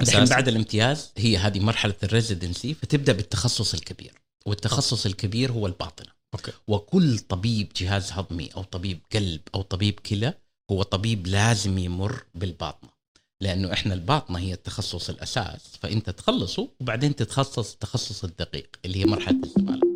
الحين 0.00 0.24
بعد 0.24 0.48
الامتياز 0.48 1.12
هي 1.16 1.36
هذه 1.36 1.60
مرحلة 1.60 1.94
ال 2.02 2.09
residency 2.09 2.74
فتبدأ 2.74 3.12
بالتخصص 3.12 3.74
الكبير. 3.74 4.22
والتخصص 4.46 5.06
الكبير 5.06 5.52
هو 5.52 5.66
الباطنة. 5.66 6.21
okay. 6.34 6.52
وكل 6.68 7.18
طبيب 7.18 7.72
جهاز 7.76 8.12
هضمي 8.12 8.48
أو 8.56 8.62
طبيب 8.62 9.00
قلب 9.12 9.40
أو 9.54 9.62
طبيب 9.62 10.00
كلى 10.00 10.34
هو 10.70 10.82
طبيب 10.82 11.26
لازم 11.26 11.78
يمر 11.78 12.24
بالباطنة 12.34 12.90
لأنه 13.40 13.72
إحنا 13.72 13.94
الباطنة 13.94 14.38
هي 14.38 14.52
التخصص 14.52 15.10
الأساس 15.10 15.76
فأنت 15.80 16.10
تخلصه 16.10 16.68
وبعدين 16.80 17.16
تتخصص 17.16 17.72
التخصص 17.72 18.24
الدقيق 18.24 18.76
اللي 18.84 18.98
هي 18.98 19.04
مرحلة 19.04 19.40
الزماله 19.44 19.92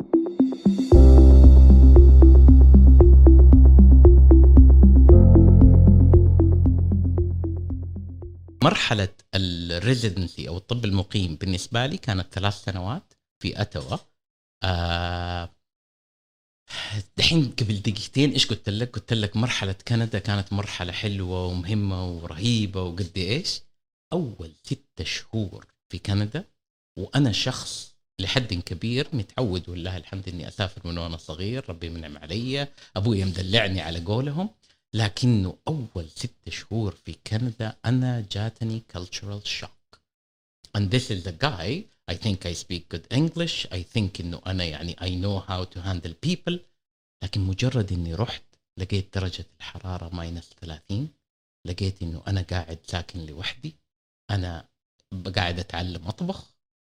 مرحلة 8.63 9.09
الريزيدنسي 9.35 10.47
أو 10.47 10.57
الطب 10.57 10.85
المقيم 10.85 11.35
بالنسبة 11.35 11.85
لي 11.85 11.97
كانت 11.97 12.33
ثلاث 12.33 12.63
سنوات 12.63 13.13
في 13.39 13.61
أتوا 13.61 13.97
آه 14.63 15.49
دحين 17.17 17.51
قبل 17.59 17.81
دقيقتين 17.81 18.31
إيش 18.31 18.45
قلت 18.45 18.69
لك؟ 18.69 18.95
قلت 18.95 19.13
لك 19.13 19.37
مرحلة 19.37 19.75
كندا 19.87 20.19
كانت 20.19 20.53
مرحلة 20.53 20.91
حلوة 20.91 21.45
ومهمة 21.45 22.07
ورهيبة 22.09 22.81
وقد 22.83 23.11
إيش؟ 23.17 23.61
أول 24.13 24.51
ستة 24.63 25.03
شهور 25.03 25.65
في 25.89 25.99
كندا 25.99 26.43
وأنا 26.97 27.31
شخص 27.31 27.95
لحد 28.19 28.53
كبير 28.53 29.07
متعود 29.13 29.69
والله 29.69 29.97
الحمد 29.97 30.29
إني 30.29 30.47
أسافر 30.47 30.87
من 30.87 30.97
وأنا 30.97 31.17
صغير 31.17 31.69
ربي 31.69 31.89
منعم 31.89 32.17
علي 32.17 32.67
أبوي 32.95 33.23
مدلعني 33.25 33.81
على 33.81 33.99
قولهم 33.99 34.49
لكنه 34.93 35.57
أول 35.67 36.09
ست 36.15 36.49
شهور 36.49 36.95
في 37.05 37.15
كندا 37.27 37.75
أنا 37.85 38.25
جاتني 38.31 38.83
cultural 38.97 39.41
shock 39.61 39.99
and 40.77 40.83
this 40.91 41.11
is 41.11 41.23
the 41.27 41.43
guy 41.45 41.83
I 42.11 42.15
think 42.15 42.45
I 42.45 42.53
speak 42.53 42.83
good 42.93 43.05
English. 43.11 43.67
I 43.71 43.81
think 43.95 44.21
إنه 44.21 44.41
أنا 44.47 44.63
يعني 44.63 44.95
I 44.95 45.09
know 45.23 45.39
how 45.49 45.63
to 45.75 45.81
handle 45.81 46.13
people. 46.29 46.59
لكن 47.23 47.41
مجرد 47.41 47.93
إني 47.93 48.13
رحت 48.15 48.43
لقيت 48.79 49.17
درجة 49.17 49.45
الحرارة 49.59 50.15
ماينس 50.15 50.49
30 50.61 51.09
لقيت 51.67 52.01
إنه 52.01 52.23
أنا 52.27 52.41
قاعد 52.41 52.79
ساكن 52.87 53.25
لوحدي. 53.25 53.75
أنا 54.31 54.65
قاعد 55.35 55.59
أتعلم 55.59 56.07
أطبخ. 56.07 56.45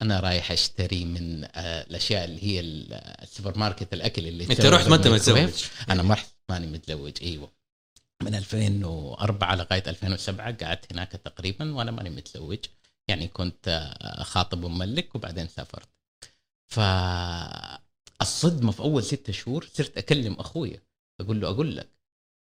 أنا 0.02 0.20
رايح 0.20 0.52
أشتري 0.52 1.04
من 1.04 1.44
آه، 1.44 1.82
الأشياء 1.82 2.24
اللي 2.24 2.42
هي 2.42 2.60
السوبر 2.60 3.58
ماركت 3.58 3.92
الأكل 3.92 4.26
اللي 4.26 4.44
أنت 4.44 4.66
رحت 4.66 4.88
ما 4.88 4.96
أنت 4.96 5.08
متزوج. 5.08 5.64
أنا 5.90 6.02
ما 6.02 6.16
ماني 6.48 6.66
متزوج. 6.66 7.12
أيوه. 7.22 7.50
من 8.22 8.34
2004 8.34 9.54
لغاية 9.54 9.82
2007 9.86 10.52
قعدت 10.52 10.92
هناك 10.92 11.12
تقريبا 11.12 11.74
وأنا 11.74 11.90
ماني 11.90 12.10
متزوج. 12.10 12.58
يعني 13.10 13.28
كنت 13.28 13.94
خاطب 14.20 14.64
ومملك 14.64 15.14
وبعدين 15.14 15.48
سافرت 15.48 15.88
فالصدمه 18.20 18.72
في 18.72 18.80
أول 18.80 19.04
ستة 19.04 19.32
شهور 19.32 19.68
صرت 19.74 19.98
أكلم 19.98 20.32
أخويا 20.34 20.82
أقول 21.20 21.40
له 21.40 21.48
أقول 21.48 21.76
لك 21.76 21.88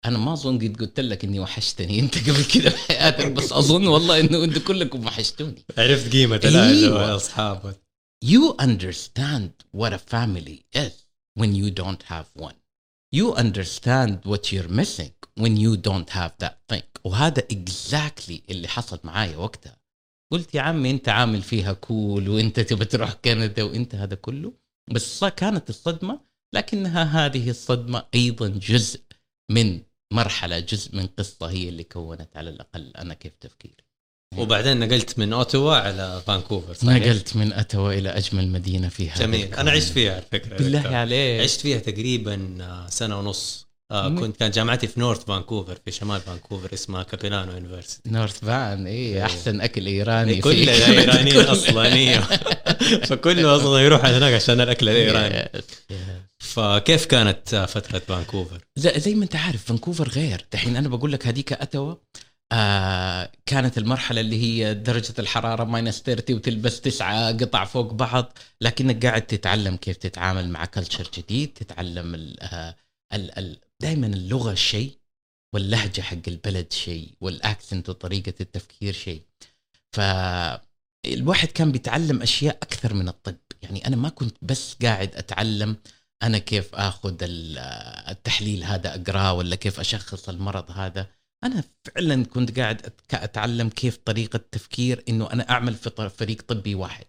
أنا 0.05 0.19
ما 0.19 0.33
أظن 0.33 0.59
قد 0.59 0.77
قلت 0.81 1.01
لك 1.01 1.25
إني 1.25 1.41
وحشتني 1.41 2.01
أنت 2.01 2.19
قبل 2.31 2.45
كذا 2.45 2.71
في 2.71 2.79
حياتك 2.79 3.33
بس 3.33 3.53
أظن 3.53 3.87
والله 3.87 4.21
إنه 4.21 4.45
أنتم 4.45 4.61
كلكم 4.61 5.07
وحشتوني 5.07 5.65
عرفت 5.79 6.13
قيمة 6.13 6.41
أيوة. 6.45 7.17
اصحابك 7.17 7.81
You 8.25 8.55
understand 8.59 9.51
what 9.81 9.93
a 9.93 9.99
family 9.99 10.59
is 10.85 10.95
when 11.41 11.51
you 11.61 11.69
don't 11.71 12.05
have 12.15 12.29
one. 12.49 12.59
You 13.19 13.27
understand 13.45 14.13
what 14.31 14.43
you're 14.53 14.73
missing 14.83 15.13
when 15.43 15.55
you 15.65 15.73
don't 15.77 16.11
have 16.11 16.33
that 16.39 16.57
thing. 16.69 16.83
وهذا 17.05 17.43
exactly 17.53 18.41
اللي 18.51 18.69
حصل 18.69 19.01
معايا 19.05 19.37
وقتها. 19.37 19.77
قلت 20.35 20.55
يا 20.55 20.61
عمي 20.61 20.91
انت 20.91 21.09
عامل 21.09 21.43
فيها 21.43 21.73
كول 21.73 22.29
وانت 22.29 22.61
تبى 22.61 22.85
تروح 22.85 23.13
كندا 23.13 23.63
وانت 23.63 23.95
هذا 23.95 24.15
كله. 24.15 24.53
بس 24.91 25.25
كانت 25.25 25.71
الصدمة 25.71 26.21
لكنها 26.55 27.03
هذه 27.03 27.51
الصدمة 27.51 28.05
أيضا 28.15 28.49
جزء 28.49 29.01
من 29.51 29.81
مرحلة 30.13 30.59
جزء 30.59 30.97
من 30.97 31.07
قصة 31.07 31.47
هي 31.47 31.69
اللي 31.69 31.85
كونت 31.85 32.37
على 32.37 32.51
الأقل 32.51 32.93
أنا 32.97 33.15
كيف 33.15 33.33
تفكيري. 33.41 33.85
وبعدين 34.39 34.79
نقلت 34.79 35.19
من 35.19 35.33
اوتوا 35.33 35.77
على 35.77 36.23
فانكوفر 36.27 36.75
صحيح؟ 36.75 37.07
نقلت 37.07 37.37
من 37.37 37.53
اوتوا 37.53 37.93
إلى 37.93 38.09
أجمل 38.09 38.49
مدينة 38.49 38.89
فيها. 38.89 39.15
جميل. 39.19 39.55
أنا 39.55 39.71
عشت 39.71 39.93
فيها 39.93 40.13
على 40.13 40.25
فكرة. 40.33 40.57
بالله 40.57 40.81
عليك. 40.81 41.41
عشت 41.41 41.61
فيها 41.61 41.79
تقريبا 41.79 42.87
سنة 42.91 43.19
ونص. 43.19 43.67
آه 43.95 44.09
كنت 44.09 44.37
كان 44.37 44.51
جامعتي 44.51 44.87
في 44.87 45.01
North 45.01 45.25
Vancouver 45.25 45.79
في 45.85 45.91
شمال 45.91 46.21
فانكوفر 46.21 46.75
اسمها 46.75 47.03
Capilano 47.03 47.53
University. 47.53 48.11
North 48.11 48.39
Van 48.39 48.87
اي 48.87 49.25
أحسن 49.25 49.61
أكل 49.61 49.87
إيراني 49.87 50.41
كل 50.41 50.51
الإيرانيين 50.51 51.41
أصلا 51.55 51.93
إيوه. 51.93 52.23
فكله 53.09 53.57
أصلا 53.57 53.81
يروح 53.81 54.05
هناك 54.05 54.35
عشان 54.35 54.61
الأكل 54.61 54.89
الإيراني. 54.89 55.49
فكيف 56.39 57.07
كانت 57.07 57.67
فترة 57.69 57.99
فانكوفر؟ 57.99 58.59
زي 58.77 59.15
ما 59.15 59.25
أنت 59.25 59.37
عارف 59.37 59.65
فانكوفر 59.65 60.09
غير. 60.09 60.47
دحين 60.53 60.77
أنا 60.77 60.89
بقول 60.89 61.13
لك 61.13 61.27
هذيك 61.27 61.53
أتوا 61.53 61.95
آه 62.53 63.31
كانت 63.47 63.79
المرحلة 63.79 64.21
اللي 64.21 64.43
هي 64.43 64.75
درجة 64.75 65.15
الحرارة 65.19 65.65
minus 65.65 66.03
30 66.03 66.37
وتلبس 66.37 66.81
تسعة 66.81 67.33
قطع 67.33 67.65
فوق 67.65 67.93
بعض 67.93 68.39
لكنك 68.61 69.07
قاعد 69.07 69.23
تتعلم 69.23 69.77
كيف 69.77 69.97
تتعامل 69.97 70.49
مع 70.49 70.65
culture 70.65 71.11
جديد 71.19 71.49
تتعلم 71.49 72.15
ال 72.15 72.41
آه 72.41 72.77
ال 73.15 73.39
ال 73.39 73.64
دائما 73.83 74.07
اللغة 74.07 74.55
شيء 74.55 74.99
واللهجة 75.55 76.01
حق 76.01 76.29
البلد 76.29 76.73
شيء 76.73 77.15
وال 77.21 77.38
accent 77.38 77.89
وطريقة 77.89 78.35
التفكير 78.41 78.93
شيء. 78.93 79.23
فالواحد 79.93 81.49
كان 81.49 81.73
بيتعلم 81.73 82.23
أشياء 82.23 82.57
أكثر 82.57 82.95
من 82.95 83.09
الطب. 83.09 83.37
يعني 83.63 83.87
أنا 83.87 83.97
ما 83.97 84.09
كنت 84.09 84.37
بس 84.43 84.77
قاعد 84.83 85.15
أتعلم 85.15 85.77
أنا 86.23 86.39
كيف 86.39 86.75
آخذ 86.75 87.17
التحليل 87.23 88.65
هذا 88.65 88.95
أقرأه 88.95 89.33
ولا 89.33 89.57
كيف 89.57 89.81
أشخص 89.81 90.29
المرض 90.29 90.71
هذا. 90.71 91.07
أنا 91.45 91.65
فعلا 91.85 92.25
كنت 92.25 92.59
قاعد 92.61 92.93
أتعلم 93.13 93.69
كيف 93.69 93.97
طريقة 93.97 94.41
تفكير 94.53 95.05
إنه 95.09 95.33
أنا 95.33 95.51
أعمل 95.51 95.75
في 95.75 96.11
فريق 96.19 96.43
طبي 96.43 96.75
واحد. 96.75 97.07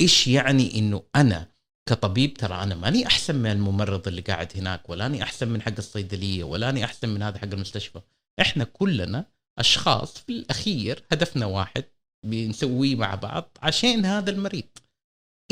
إيش 0.00 0.26
يعني 0.26 0.78
إنه 0.78 1.02
أنا 1.16 1.51
كطبيب 1.88 2.34
ترى 2.34 2.54
أنا 2.62 2.74
ماني 2.74 3.06
أحسن 3.06 3.34
من 3.34 3.50
الممرض 3.50 4.08
اللي 4.08 4.20
قاعد 4.20 4.52
هناك 4.56 4.90
ولا 4.90 5.06
أني 5.06 5.22
أحسن 5.22 5.48
من 5.48 5.62
حق 5.62 5.74
الصيدلية 5.78 6.44
ولا 6.44 6.68
أني 6.68 6.84
أحسن 6.84 7.08
من 7.08 7.22
هذا 7.22 7.38
حق 7.38 7.44
المستشفى. 7.52 8.00
إحنا 8.40 8.64
كلنا 8.64 9.26
أشخاص 9.58 10.18
في 10.18 10.32
الأخير 10.32 11.04
هدفنا 11.12 11.46
واحد 11.46 11.84
بنسويه 12.26 12.96
مع 12.96 13.14
بعض 13.14 13.58
عشان 13.62 14.04
هذا 14.04 14.30
المريض. 14.30 14.68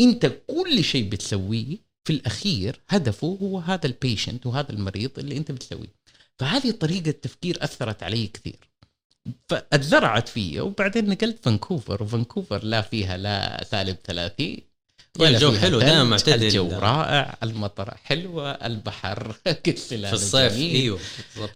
أنت 0.00 0.32
كل 0.46 0.84
شيء 0.84 1.08
بتسويه 1.08 1.76
في 2.04 2.12
الأخير 2.12 2.80
هدفه 2.88 3.38
هو 3.42 3.58
هذا 3.58 3.86
ال 3.86 3.94
patient 3.94 4.46
وهذا 4.46 4.72
المريض 4.72 5.18
اللي 5.18 5.36
أنت 5.36 5.52
بتسويه. 5.52 5.94
فهذه 6.38 6.70
طريقة 6.70 7.10
تفكير 7.10 7.64
أثرت 7.64 8.02
علي 8.02 8.26
كثير. 8.26 8.70
فاتزرعت 9.48 10.28
فيا 10.28 10.62
وبعدين 10.62 11.08
نقلت 11.10 11.44
فانكوفر 11.44 12.02
وفانكوفر 12.02 12.64
لا 12.64 12.80
فيها 12.80 13.16
لا 13.16 13.64
سالب 13.64 13.96
30 14.04 14.69
الجو 15.20 15.52
حلو 15.52 15.80
دائما 15.80 16.04
معتدل. 16.04 16.44
الجو 16.44 16.68
رائع 16.68 17.38
المطر 17.42 17.94
حلوة 18.04 18.50
البحر 18.50 19.32
في 19.64 20.12
الصيف 20.12 20.56
إيوه 20.56 20.98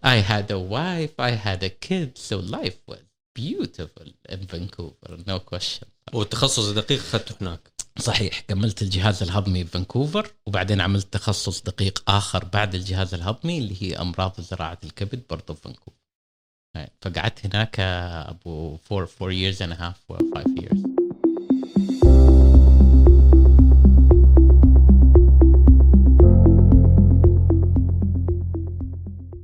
I 0.07 0.21
had 0.31 0.51
a 0.51 0.59
wife 0.59 1.15
I 1.19 1.33
had 1.47 1.63
a 1.63 1.71
kid 1.89 2.19
so 2.19 2.37
life 2.57 2.79
was 2.91 3.03
beautiful 3.39 4.09
in 4.29 4.41
Vancouver 4.53 5.17
no 5.27 5.39
question. 5.39 5.89
والتخصص 6.13 6.69
دقيق 6.69 7.01
أخذته 7.01 7.35
هناك. 7.41 7.75
صحيح 7.99 8.41
كملت 8.41 8.83
الجهاز 8.83 9.23
الهضمي 9.23 9.65
في 9.65 9.71
فانكوفر 9.71 10.31
وبعدين 10.47 10.81
عملت 10.81 11.13
تخصص 11.13 11.63
دقيق 11.63 12.03
آخر 12.09 12.45
بعد 12.45 12.75
الجهاز 12.75 13.15
الهضمي 13.15 13.59
اللي 13.59 13.83
هي 13.83 13.97
أمراض 13.97 14.41
زراعة 14.41 14.79
الكبد 14.85 15.23
برضه 15.31 15.55
في 15.55 15.63
فانكوفر. 15.63 15.97
إيه، 16.77 16.93
فقعدت 17.03 17.47
هناك 17.47 17.81
آه، 17.81 18.31
أبو 18.31 18.79
4 18.93 19.09
4 19.23 19.31
years 19.33 19.57
and 19.59 19.73
a 19.77 19.81
half 19.81 20.11
و 20.11 20.17
5 20.35 20.45
years. 20.45 20.84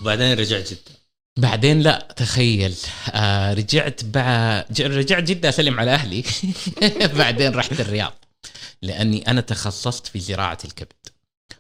وبعدين 0.01 0.39
رجعت 0.39 0.71
جدة. 0.71 1.01
بعدين 1.39 1.81
لا 1.81 2.09
تخيل. 2.17 2.75
آه 3.13 3.55
رجعت 3.55 4.05
بعد 4.05 4.81
رجعت 4.81 5.23
جدة 5.23 5.49
أسلم 5.49 5.81
على 5.81 5.95
أهلي. 5.95 6.25
بعدين 7.19 7.55
رحت 7.55 7.81
الرياض. 7.81 8.13
لأني 8.83 9.31
أنا 9.31 9.41
تخصصت 9.41 10.07
في 10.07 10.21
زراعة 10.21 10.59
الكبد. 10.65 11.09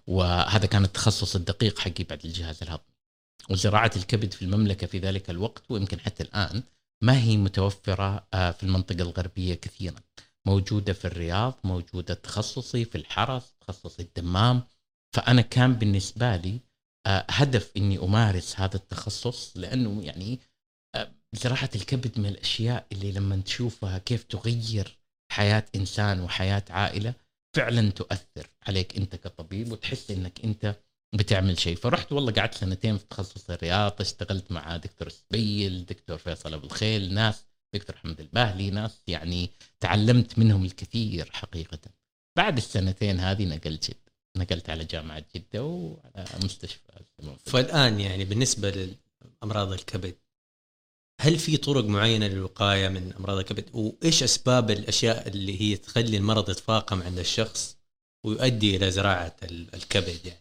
وهذا 0.06 0.66
كان 0.66 0.84
التخصص 0.84 1.36
الدقيق 1.36 1.78
حقي 1.78 2.04
بعد 2.04 2.24
الجهاز 2.24 2.62
الهضمي. 2.62 2.84
وزراعة 3.50 3.90
الكبد 3.96 4.32
في 4.32 4.42
المملكة 4.42 4.86
في 4.86 4.98
ذلك 4.98 5.30
الوقت 5.30 5.62
ويمكن 5.68 6.00
حتى 6.00 6.22
الآن 6.22 6.62
ما 7.02 7.22
هي 7.22 7.36
متوفرة 7.36 8.26
آه، 8.34 8.50
في 8.50 8.62
المنطقة 8.62 9.02
الغربية 9.02 9.54
كثيرا. 9.54 10.00
موجودة 10.46 10.92
في 10.92 11.04
الرياض 11.04 11.58
موجودة 11.64 12.14
تخصصي 12.14 12.84
في 12.84 12.98
الحرس 12.98 13.54
تخصصي 13.60 14.02
الدمام. 14.02 14.62
فأنا 15.16 15.42
كان 15.42 15.74
بالنسبة 15.74 16.36
لي 16.36 16.60
هدف 17.06 17.72
إني 17.76 17.98
أمارس 17.98 18.60
هذا 18.60 18.76
التخصص 18.76 19.56
لأنه 19.56 20.02
يعني 20.04 20.40
آه، 20.94 21.12
زراعه 21.32 21.70
الكبد 21.74 22.18
من 22.18 22.26
الأشياء 22.26 22.86
اللي 22.92 23.12
لما 23.12 23.36
تشوفها 23.36 23.98
كيف 23.98 24.24
تغير 24.24 24.98
حياة 25.32 25.64
إنسان 25.74 26.20
وحياة 26.20 26.64
عائلة 26.70 27.14
فعلا 27.56 27.90
تؤثر 27.90 28.46
عليك 28.66 28.96
أنت 28.96 29.16
كطبيب 29.16 29.72
وتحس 29.72 30.10
إنك 30.10 30.44
أنت 30.44 30.76
بتعمل 31.14 31.58
شيء. 31.58 31.76
فرحت 31.76 32.12
والله 32.12 32.32
قعدت 32.32 32.54
سنتين 32.54 32.98
في 32.98 33.04
تخصص 33.10 33.50
الرياضة 33.50 33.96
اشتغلت 34.00 34.52
مع 34.52 34.76
دكتور 34.76 35.08
سبيل 35.08 35.86
دكتور 35.86 36.18
فيصل 36.18 36.54
أبو 36.54 36.66
الخيل 36.66 37.14
ناس 37.14 37.44
دكتور 37.74 37.96
حمد 37.96 38.20
الباهلي 38.20 38.70
ناس 38.70 39.02
يعني 39.06 39.50
تعلمت 39.80 40.38
منهم 40.38 40.64
الكثير 40.64 41.30
حقيقه. 41.32 41.78
بعد 42.38 42.56
السنتين 42.56 43.20
هذه 43.20 43.44
نقلت 43.44 43.90
جده 43.90 44.09
نقلت 44.36 44.70
على 44.70 44.84
جامعة 44.84 45.24
جدة 45.34 45.64
وعلى 45.64 46.26
مستشفى 46.44 46.80
فالآن 47.46 48.00
يعني 48.00 48.24
بالنسبة 48.24 48.94
لأمراض 49.42 49.72
الكبد 49.72 50.16
هل 51.20 51.38
في 51.38 51.56
طرق 51.56 51.84
معينة 51.84 52.26
للوقاية 52.26 52.88
من 52.88 53.12
أمراض 53.12 53.38
الكبد؟ 53.38 53.64
وإيش 53.72 54.22
أسباب 54.22 54.70
الأشياء 54.70 55.28
اللي 55.28 55.60
هي 55.60 55.76
تخلي 55.76 56.16
المرض 56.16 56.50
يتفاقم 56.50 57.02
عند 57.02 57.18
الشخص 57.18 57.76
ويؤدي 58.26 58.76
إلى 58.76 58.90
زراعة 58.90 59.36
الكبد 59.42 60.26
يعني؟ 60.26 60.40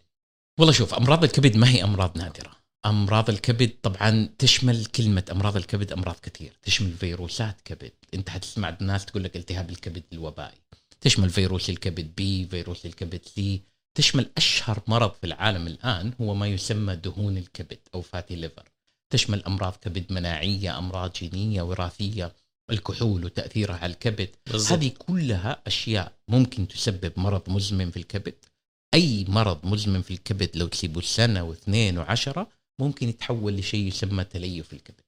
والله 0.59 0.73
شوف 0.73 0.93
أمراض 0.93 1.23
الكبد 1.23 1.57
ما 1.57 1.69
هي 1.69 1.83
أمراض 1.83 2.17
نادرة. 2.17 2.55
أمراض 2.85 3.29
الكبد 3.29 3.71
طبعا 3.81 4.29
تشمل 4.37 4.85
كلمة 4.85 5.25
أمراض 5.31 5.57
الكبد 5.57 5.91
أمراض 5.91 6.15
كثير. 6.15 6.57
تشمل 6.63 6.91
فيروسات 6.91 7.61
كبد. 7.61 7.91
أنت 8.13 8.29
حتسمع 8.29 8.77
الناس 8.81 9.05
تقول 9.05 9.23
لك 9.23 9.35
التهاب 9.35 9.69
الكبد 9.69 10.03
الوبائي 10.13 10.57
تشمل 11.01 11.29
فيروس 11.29 11.69
الكبد 11.69 12.15
بي 12.15 12.47
فيروس 12.47 12.85
الكبد 12.85 13.25
سي. 13.25 13.61
تشمل 13.99 14.29
أشهر 14.37 14.81
مرض 14.87 15.11
في 15.11 15.23
العالم 15.23 15.67
الآن 15.67 16.13
هو 16.21 16.33
ما 16.33 16.47
يسمى 16.47 16.95
دهون 16.95 17.37
الكبد 17.37 17.79
أو 17.93 18.01
fatty 18.01 18.35
liver 18.35 18.69
تشمل 19.13 19.43
أمراض 19.43 19.75
كبد 19.75 20.13
مناعية 20.13 20.77
أمراض 20.77 21.13
جينية 21.13 21.61
وراثية 21.61 22.35
الكحول 22.71 23.25
وتأثيرها 23.25 23.75
على 23.75 23.93
الكبد. 23.93 24.29
بالزبط. 24.51 24.71
هذه 24.71 24.91
كلها 24.97 25.61
أشياء 25.67 26.13
ممكن 26.27 26.67
تسبب 26.67 27.13
مرض 27.17 27.49
مزمن 27.49 27.91
في 27.91 27.97
الكبد. 27.97 28.35
أي 28.93 29.25
مرض 29.27 29.65
مزمن 29.65 30.01
في 30.01 30.11
الكبد 30.11 30.57
لو 30.57 30.67
تسيبه 30.67 31.01
سنة 31.01 31.43
واثنين 31.43 31.97
وعشرة 31.97 32.49
ممكن 32.81 33.09
يتحول 33.09 33.53
لشيء 33.53 33.87
يسمى 33.87 34.23
تليف 34.23 34.73
الكبد. 34.73 35.03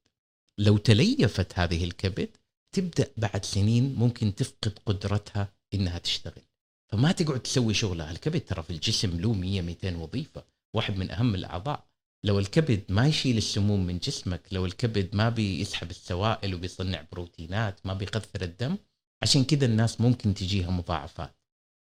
لو 0.57 0.77
تليفت 0.77 1.60
هذه 1.60 1.83
الكبد 1.83 2.29
تبدأ 2.75 3.11
بعد 3.18 3.46
سنين 3.46 3.96
ممكن 3.96 4.35
تفقد 4.35 4.79
قدرتها 4.85 5.53
إنها 5.74 5.98
تشتغل. 5.98 6.44
فما 6.91 7.11
تقعد 7.11 7.39
تسوي 7.39 7.73
شغلها 7.73 8.11
الكبد. 8.11 8.41
ترى 8.41 8.63
في 8.63 8.69
الجسم 8.69 9.19
له 9.19 9.33
100 9.33 9.61
200 9.61 9.95
وظيفة 9.95 10.43
واحد 10.73 10.97
من 10.97 11.11
أهم 11.11 11.35
الأعضاء. 11.35 11.85
لو 12.23 12.39
الكبد 12.39 12.83
ما 12.89 13.07
يشيل 13.07 13.37
السموم 13.37 13.85
من 13.85 13.97
جسمك 13.97 14.41
لو 14.51 14.65
الكبد 14.65 15.15
ما 15.15 15.29
بيسحب 15.29 15.89
السوائل 15.89 16.55
وبيصنع 16.55 17.05
بروتينات 17.11 17.85
ما 17.85 17.93
بيكثر 17.93 18.41
الدم 18.41 18.77
عشان 19.23 19.43
كذا 19.43 19.65
الناس 19.65 20.01
ممكن 20.01 20.33
تجيها 20.33 20.71
مضاعفات. 20.71 21.35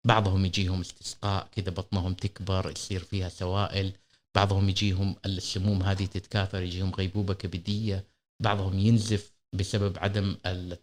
بعضهم 0.06 0.44
يجيهم 0.44 0.80
استسقاء 0.80 1.48
كذا 1.52 1.70
بطنهم 1.70 2.14
تكبر 2.14 2.70
يصير 2.70 3.00
فيها 3.00 3.28
سوائل. 3.28 3.92
بعضهم 4.34 4.68
يجيهم 4.68 5.16
السموم 5.26 5.82
هذه 5.82 6.06
تتكاثر 6.06 6.62
يجيهم 6.62 6.90
غيبوبة 6.90 7.34
كبدية. 7.34 8.06
بعضهم 8.42 8.78
ينزف 8.78 9.32
بسبب 9.52 9.98
عدم 9.98 10.34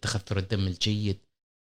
تخثر 0.02 0.38
الدم 0.38 0.66
الجيد. 0.66 1.18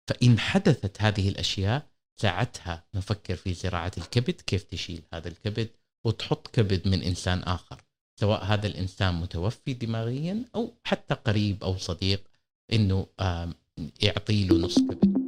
فإن 0.08 0.40
حدثت 0.40 1.02
هذه 1.02 1.30
الأشياء 1.30 1.95
ساعتها 2.22 2.84
نفكر 2.94 3.36
في 3.36 3.54
زراعة 3.54 3.92
الكبد 3.98 4.42
كيف 4.42 4.64
تشيل 4.64 5.02
هذا 5.14 5.28
الكبد 5.28 5.70
وتحط 6.06 6.48
كبد 6.48 6.88
من 6.88 7.02
إنسان 7.02 7.40
آخر 7.40 7.82
سواء 8.20 8.44
هذا 8.44 8.68
الإنسان 8.68 9.16
متوفي 9.16 9.74
دماغيا 9.74 10.44
أو 10.56 10.74
حتى 10.84 11.16
قريب 11.16 11.64
أو 11.64 11.78
صديق 11.78 12.24
إنه 12.74 13.08
يعطي 14.02 14.48
له 14.48 14.58
نص 14.58 14.80
كبد. 14.80 15.26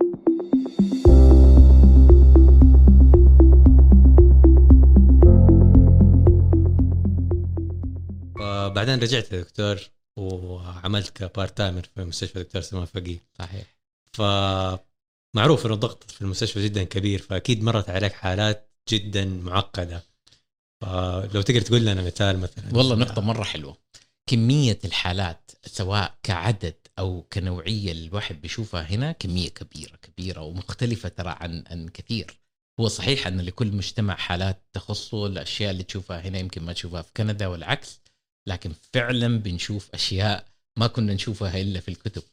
بعدين 8.76 9.00
رجعت 9.00 9.32
يا 9.32 9.41
دكتور 9.41 9.80
وعملت 10.17 11.10
كبارت 11.10 11.58
تايمر 11.58 11.84
في 11.95 12.04
مستشفى 12.04 12.43
دكتور 12.43 12.62
سلمان 12.62 12.86
فقيه. 12.86 13.19
صحيح. 13.39 13.78
ف 14.13 14.21
معروف 15.36 15.66
إنه 15.66 15.74
الضغط 15.74 16.12
في 16.12 16.22
المستشفى 16.22 16.66
جدا 16.66 16.84
كبير 16.84 17.20
فأكيد 17.20 17.63
مرت 17.63 17.90
عليك 17.90 18.13
حالات 18.13 18.72
جدا 18.90 19.26
معقدة. 19.26 20.04
فلو 20.82 21.42
تقدر 21.42 21.62
تقول 21.62 21.86
لنا 21.86 22.02
مثال 22.02 22.40
مثلا. 22.40 22.78
والله 22.78 22.96
نقطة 22.96 23.22
مرة 23.22 23.44
حلوة. 23.44 23.78
كمية 24.30 24.80
الحالات 24.86 25.52
سواء 25.66 26.18
كعدد 26.24 26.76
أو 27.00 27.22
كنوعية 27.34 27.92
الواحد 27.92 28.42
بيشوفها 28.42 28.82
هنا 28.82 29.12
كمية 29.12 29.50
كبيرة 29.50 29.96
كبيرة 29.96 30.42
ومختلفة 30.42 31.10
ترى 31.10 31.36
عن 31.40 31.63
عن 31.68 31.88
كثير. 31.90 32.40
هو 32.80 32.88
صحيح 32.88 33.28
أن 33.28 33.42
لكل 33.42 33.72
مجتمع 33.72 34.16
حالات 34.16 34.63
تخصه 34.74 35.26
الأشياء 35.26 35.72
اللي 35.72 35.84
تشوفها 35.84 36.20
هنا 36.20 36.40
يمكن 36.40 36.63
ما 36.63 36.74
تشوفها 36.74 37.02
في 37.02 37.12
كندا 37.18 37.48
والعكس 37.48 38.02
لكن 38.48 38.74
فعلا 38.94 39.40
بنشوف 39.40 39.90
أشياء 39.94 40.46
ما 40.78 40.88
كنا 40.88 41.13
نشوفها 41.13 41.62
إلا 41.62 41.80
في 41.80 41.88
الكتب. 41.88 42.24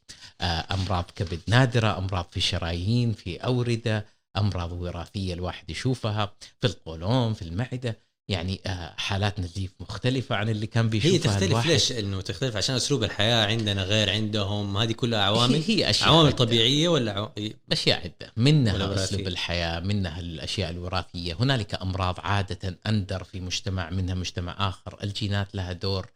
آه، 0.40 0.66
أمراض 0.74 1.04
كبد 1.16 1.40
نادرة 1.48 1.98
أمراض 1.98 2.26
في 2.30 2.36
الشرايين 2.36 3.12
في 3.12 3.36
أوردة 3.36 4.06
أمراض 4.36 4.72
وراثية 4.72 5.34
الواحد 5.34 5.70
يشوفها 5.70 6.34
في 6.60 6.66
القولون 6.66 7.34
في 7.34 7.42
المعدة. 7.42 8.04
يعني 8.28 8.60
آه، 8.66 8.94
حالات 8.96 9.40
نزيف 9.40 9.70
مختلفة 9.80 10.36
عن 10.36 10.48
اللي 10.48 10.66
كان 10.66 10.88
بيشوفها 10.88 11.14
هي 11.14 11.18
تختلف 11.18 11.42
الواحد. 11.50 11.70
ليش؟ 11.70 11.92
إنه 11.92 12.20
تختلف 12.20 12.56
عشان 12.56 12.74
أسلوب 12.74 13.04
الحياة 13.04 13.46
عندنا 13.46 13.82
غير 13.82 14.10
عندهم 14.10 14.76
هذه 14.76 14.92
كلها 14.92 15.20
عوامل. 15.20 15.54
هي, 15.54 15.62
هي 15.68 15.90
أشياء 15.90 16.08
عوامل 16.08 16.26
عدة. 16.26 16.36
طبيعية 16.36 16.88
ولا 16.88 17.12
عو... 17.12 17.30
أشياء 17.72 18.00
عدة. 18.00 18.32
منها 18.36 19.04
أسلوب 19.04 19.26
الحياة 19.26 19.80
منها 19.80 20.20
الأشياء 20.20 20.70
الوراثية. 20.70 21.36
هنالك 21.40 21.74
أمراض 21.74 22.20
عادة 22.20 22.78
أندر 22.86 23.24
في 23.24 23.40
مجتمع 23.40 23.90
منها 23.90 24.14
مجتمع 24.14 24.68
آخر. 24.68 24.98
الجينات 25.02 25.54
لها 25.54 25.72
دور 25.72 26.06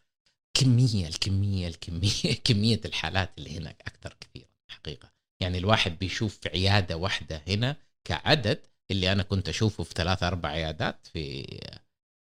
كمية 0.61 1.09
الكمية 1.09 1.69
الكمية 1.69 2.35
كمية 2.45 2.81
الحالات 2.85 3.39
اللي 3.39 3.59
هناك 3.59 3.83
أكثر 3.87 4.17
كثيرا 4.21 4.49
حقيقة. 4.71 5.13
يعني 5.43 5.59
الواحد 5.59 5.99
بيشوف 5.99 6.39
في 6.39 6.49
عيادة 6.49 6.97
واحدة 6.97 7.43
هنا 7.49 7.77
كعدد 8.05 8.67
اللي 8.91 9.13
أنا 9.13 9.23
كنت 9.23 9.49
أشوفه 9.49 9.85
في 9.85 9.95
ثلاثة 9.95 10.29
أربع 10.29 10.49
عيادات 10.49 11.07
في 11.07 11.47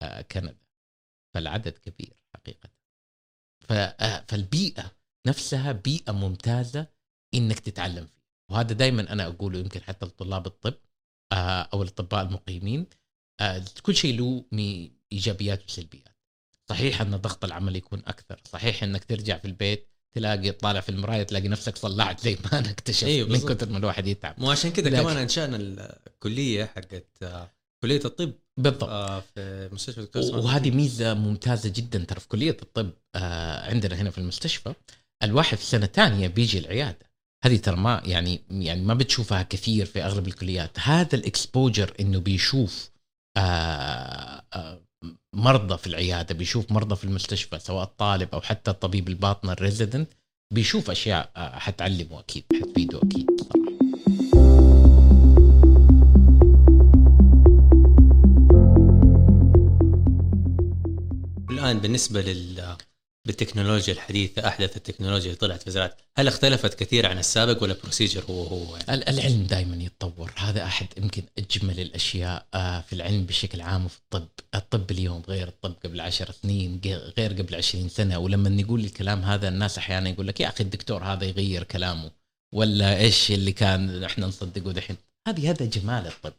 آه، 0.02 0.20
كندا. 0.20 0.58
فالعدد 1.34 1.78
كبير 1.78 2.16
حقيقة. 2.34 2.70
آه، 3.70 4.24
فالبيئة 4.28 4.96
نفسها 5.26 5.72
بيئة 5.72 6.12
ممتازة 6.12 6.86
إنك 7.34 7.60
تتعلم 7.60 8.06
فيها. 8.06 8.22
وهذا 8.50 8.72
دائما 8.72 9.12
أنا 9.12 9.26
أقوله 9.26 9.58
يمكن 9.58 9.82
حتى 9.82 10.06
لطلاب 10.06 10.46
الطب 10.46 10.74
آه، 11.32 11.62
أو 11.62 11.82
الأطباء 11.82 12.22
المقيمين. 12.22 12.86
كل 13.82 13.96
شيء 13.96 14.18
له 14.18 14.44
ايجابيات 15.12 15.64
وسلبيات 15.64 16.07
صحيح 16.68 17.00
أن 17.00 17.16
ضغط 17.16 17.44
العمل 17.44 17.76
يكون 17.76 18.02
أكثر. 18.07 18.40
صحيح 18.52 18.83
أنك 18.83 19.04
ترجع 19.04 19.38
في 19.38 19.44
البيت 19.44 19.88
تلاقي 20.14 20.50
طالع 20.52 20.81
في 20.81 20.88
المراية 20.88 21.22
تلاقي 21.22 21.48
نفسك 21.48 21.76
صلعت 21.76 22.20
زي 22.20 22.38
ما 22.44 22.59
أنا 22.59 22.70
اكتشفت 22.70 23.04
أيوة 23.04 23.28
من 23.28 23.40
كثر 23.40 23.68
ما 23.68 23.78
الواحد 23.78 24.07
يتعب. 24.07 24.35
مو 24.40 24.50
عشان 24.50 24.70
كذا 24.70 24.90
كمان 24.90 25.16
انشانا 25.16 25.57
الكلية 26.07 26.64
حقت 26.64 27.24
كلية 27.83 28.00
الطب 28.04 28.33
بالضبط. 28.57 28.85
آه 28.85 29.20
في 29.20 29.68
مستشفى 29.72 30.00
دكتور 30.00 30.37
وهذه 30.37 30.70
ميزة 30.70 31.14
ممتازة 31.14 31.72
جدا 31.76 31.98
ترى 32.04 32.20
في 32.20 32.28
كلية 32.28 32.57
الطب 32.62 32.90
آه 33.14 33.70
عندنا 33.70 33.96
هنا 33.96 34.11
في 34.11 34.18
المستشفى 34.18 34.74
الواحد 35.22 35.59
في 35.59 35.64
سنة 35.64 35.87
ثانية 35.87 36.28
بيجي 36.28 36.59
العيادة. 36.59 37.09
هذه 37.44 37.57
ترى 37.57 37.76
ما 37.76 38.02
يعني 38.04 38.40
يعني 38.50 38.83
ما 38.83 38.94
بتشوفها 38.94 39.42
كثير 39.42 39.87
في 39.87 40.04
أغلب 40.04 40.28
الكليات. 40.28 40.78
هذا 40.81 41.14
الإكسبوجر 41.14 41.94
إنه 42.00 42.20
بيشوف 42.20 42.90
آه 43.37 44.44
آه 44.54 44.88
مرضى 45.34 45.78
في 45.78 45.87
العيادة 45.87 46.34
بيشوف 46.34 46.72
مرضى 46.72 46.96
في 46.96 47.04
المستشفى 47.04 47.58
سواء 47.58 47.82
الطالب 47.84 48.28
أو 48.34 48.40
حتى 48.40 48.70
الطبيب 48.70 49.08
الباطنة 49.08 49.52
ال 49.52 49.59
resident 49.59 50.08
بيشوف 50.54 50.90
أشياء 50.90 51.30
آه، 51.37 51.58
حتعلمه 51.58 52.20
أكيد 52.20 52.44
حتفيده 52.62 52.98
أكيد. 53.02 53.26
صراحة 53.40 53.68
الآن 61.50 61.78
بالنسبة 61.78 62.22
لل 62.22 62.76
بالتكنولوجيا 63.28 63.94
الحديثة 63.94 64.48
أحدث 64.48 64.76
التكنولوجيا 64.76 65.26
اللي 65.26 65.38
طلعت 65.38 65.62
في 65.62 65.70
زراعة. 65.70 65.96
هل 66.18 66.28
اختلفت 66.28 66.74
كثير 66.74 67.06
عن 67.06 67.18
السابق 67.18 67.62
ولا 67.62 67.76
procedure 67.82 68.24
هو 68.30 68.42
هو؟ 68.44 68.76
يعني؟ 68.76 68.94
ال- 68.94 69.08
العلم 69.08 69.42
دائما 69.42 69.76
يتطور. 69.76 70.32
هذا 70.36 70.64
أحد 70.64 70.86
يمكن 70.96 71.22
أجمل 71.38 71.80
الأشياء 71.80 72.46
آه، 72.54 72.80
في 72.80 72.92
العلم 72.92 73.24
بشكل 73.24 73.60
عام 73.60 73.84
وفي 73.84 73.98
الطب. 73.98 74.28
الطب 74.54 74.90
اليوم 74.90 75.22
غير 75.28 75.48
الطب 75.48 75.74
قبل 75.84 76.00
عشر 76.00 76.30
سنين 76.42 76.80
غير 77.18 77.32
قبل 77.32 77.54
عشرين 77.54 77.88
سنة. 77.88 78.18
ولما 78.18 78.48
نقول 78.48 78.84
الكلام 78.84 79.22
هذا 79.22 79.48
الناس 79.48 79.78
أحيانا 79.78 80.08
يقول 80.10 80.26
لك 80.28 80.40
يا 80.40 80.48
أخي 80.48 80.64
الدكتور 80.64 81.04
هذا 81.04 81.24
يغير 81.24 81.62
كلامه. 81.62 82.10
ولا 82.54 82.98
إيش 82.98 83.30
اللي 83.30 83.52
كان 83.52 84.04
إحنا 84.04 84.26
نصدقه 84.26 84.72
دحين؟ 84.72 84.96
هذه 85.28 85.50
هذا 85.50 85.66
جمال 85.66 86.06
الطب. 86.06 86.32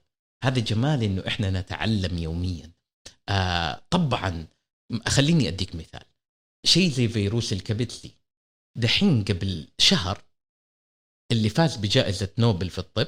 هذا 0.43 0.59
جمال 0.59 1.03
إنه 1.03 1.23
إحنا 1.27 1.49
نتعلم 1.49 2.17
يوميا. 2.17 2.69
آه 3.29 3.81
طبعا 3.89 4.45
خليني 5.07 5.47
أديك 5.47 5.75
مثال. 5.75 6.01
شيء 6.65 6.91
زي 6.91 7.07
فيروس 7.07 7.53
الكبد 7.53 7.91
سي 7.91 8.11
دحين 8.77 9.23
قبل 9.23 9.67
شهر 9.77 10.23
اللي 11.31 11.49
فاز 11.49 11.75
بجائزة 11.75 12.29
نوبل 12.37 12.69
في 12.69 12.79
الطب 12.79 13.07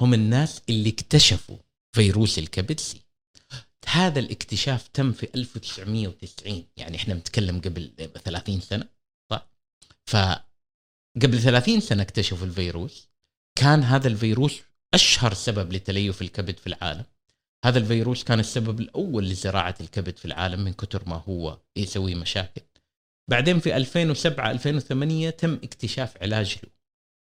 هم 0.00 0.14
الناس 0.14 0.62
اللي 0.68 0.90
اكتشفوا 0.90 1.58
فيروس 1.96 2.38
الكبد 2.38 2.80
سي 2.80 3.00
هذا 3.86 4.20
الاكتشاف 4.20 4.88
تم 4.88 5.12
في 5.12 5.28
1990 5.34 6.64
يعني 6.76 6.96
إحنا 6.96 7.14
بنتكلم 7.14 7.60
قبل 7.60 7.92
30 8.24 8.60
سنة 8.60 8.88
صح؟ 9.30 9.50
فقبل 10.06 11.40
30 11.42 11.80
سنة 11.80 12.02
اكتشفوا 12.02 12.46
الفيروس. 12.46 13.08
كان 13.58 13.82
هذا 13.82 14.08
الفيروس 14.08 14.60
أشهر 14.94 15.34
سبب 15.34 15.72
لتليف 15.72 16.22
الكبد 16.22 16.58
في 16.58 16.66
العالم. 16.66 17.04
هذا 17.64 17.78
الفيروس 17.78 18.24
كان 18.24 18.40
السبب 18.40 18.80
الأول 18.80 19.28
لزراعة 19.28 19.74
الكبد 19.80 20.16
في 20.16 20.24
العالم 20.24 20.60
من 20.60 20.72
كثر 20.72 21.08
ما 21.08 21.16
هو 21.16 21.58
يسوي 21.76 22.14
مشاكل. 22.14 22.62
بعدين 23.30 23.58
في 23.58 23.76
2007 23.76 24.50
2008 24.50 25.30
تم 25.30 25.54
اكتشاف 25.54 26.22
علاج 26.22 26.56
له. 26.64 26.70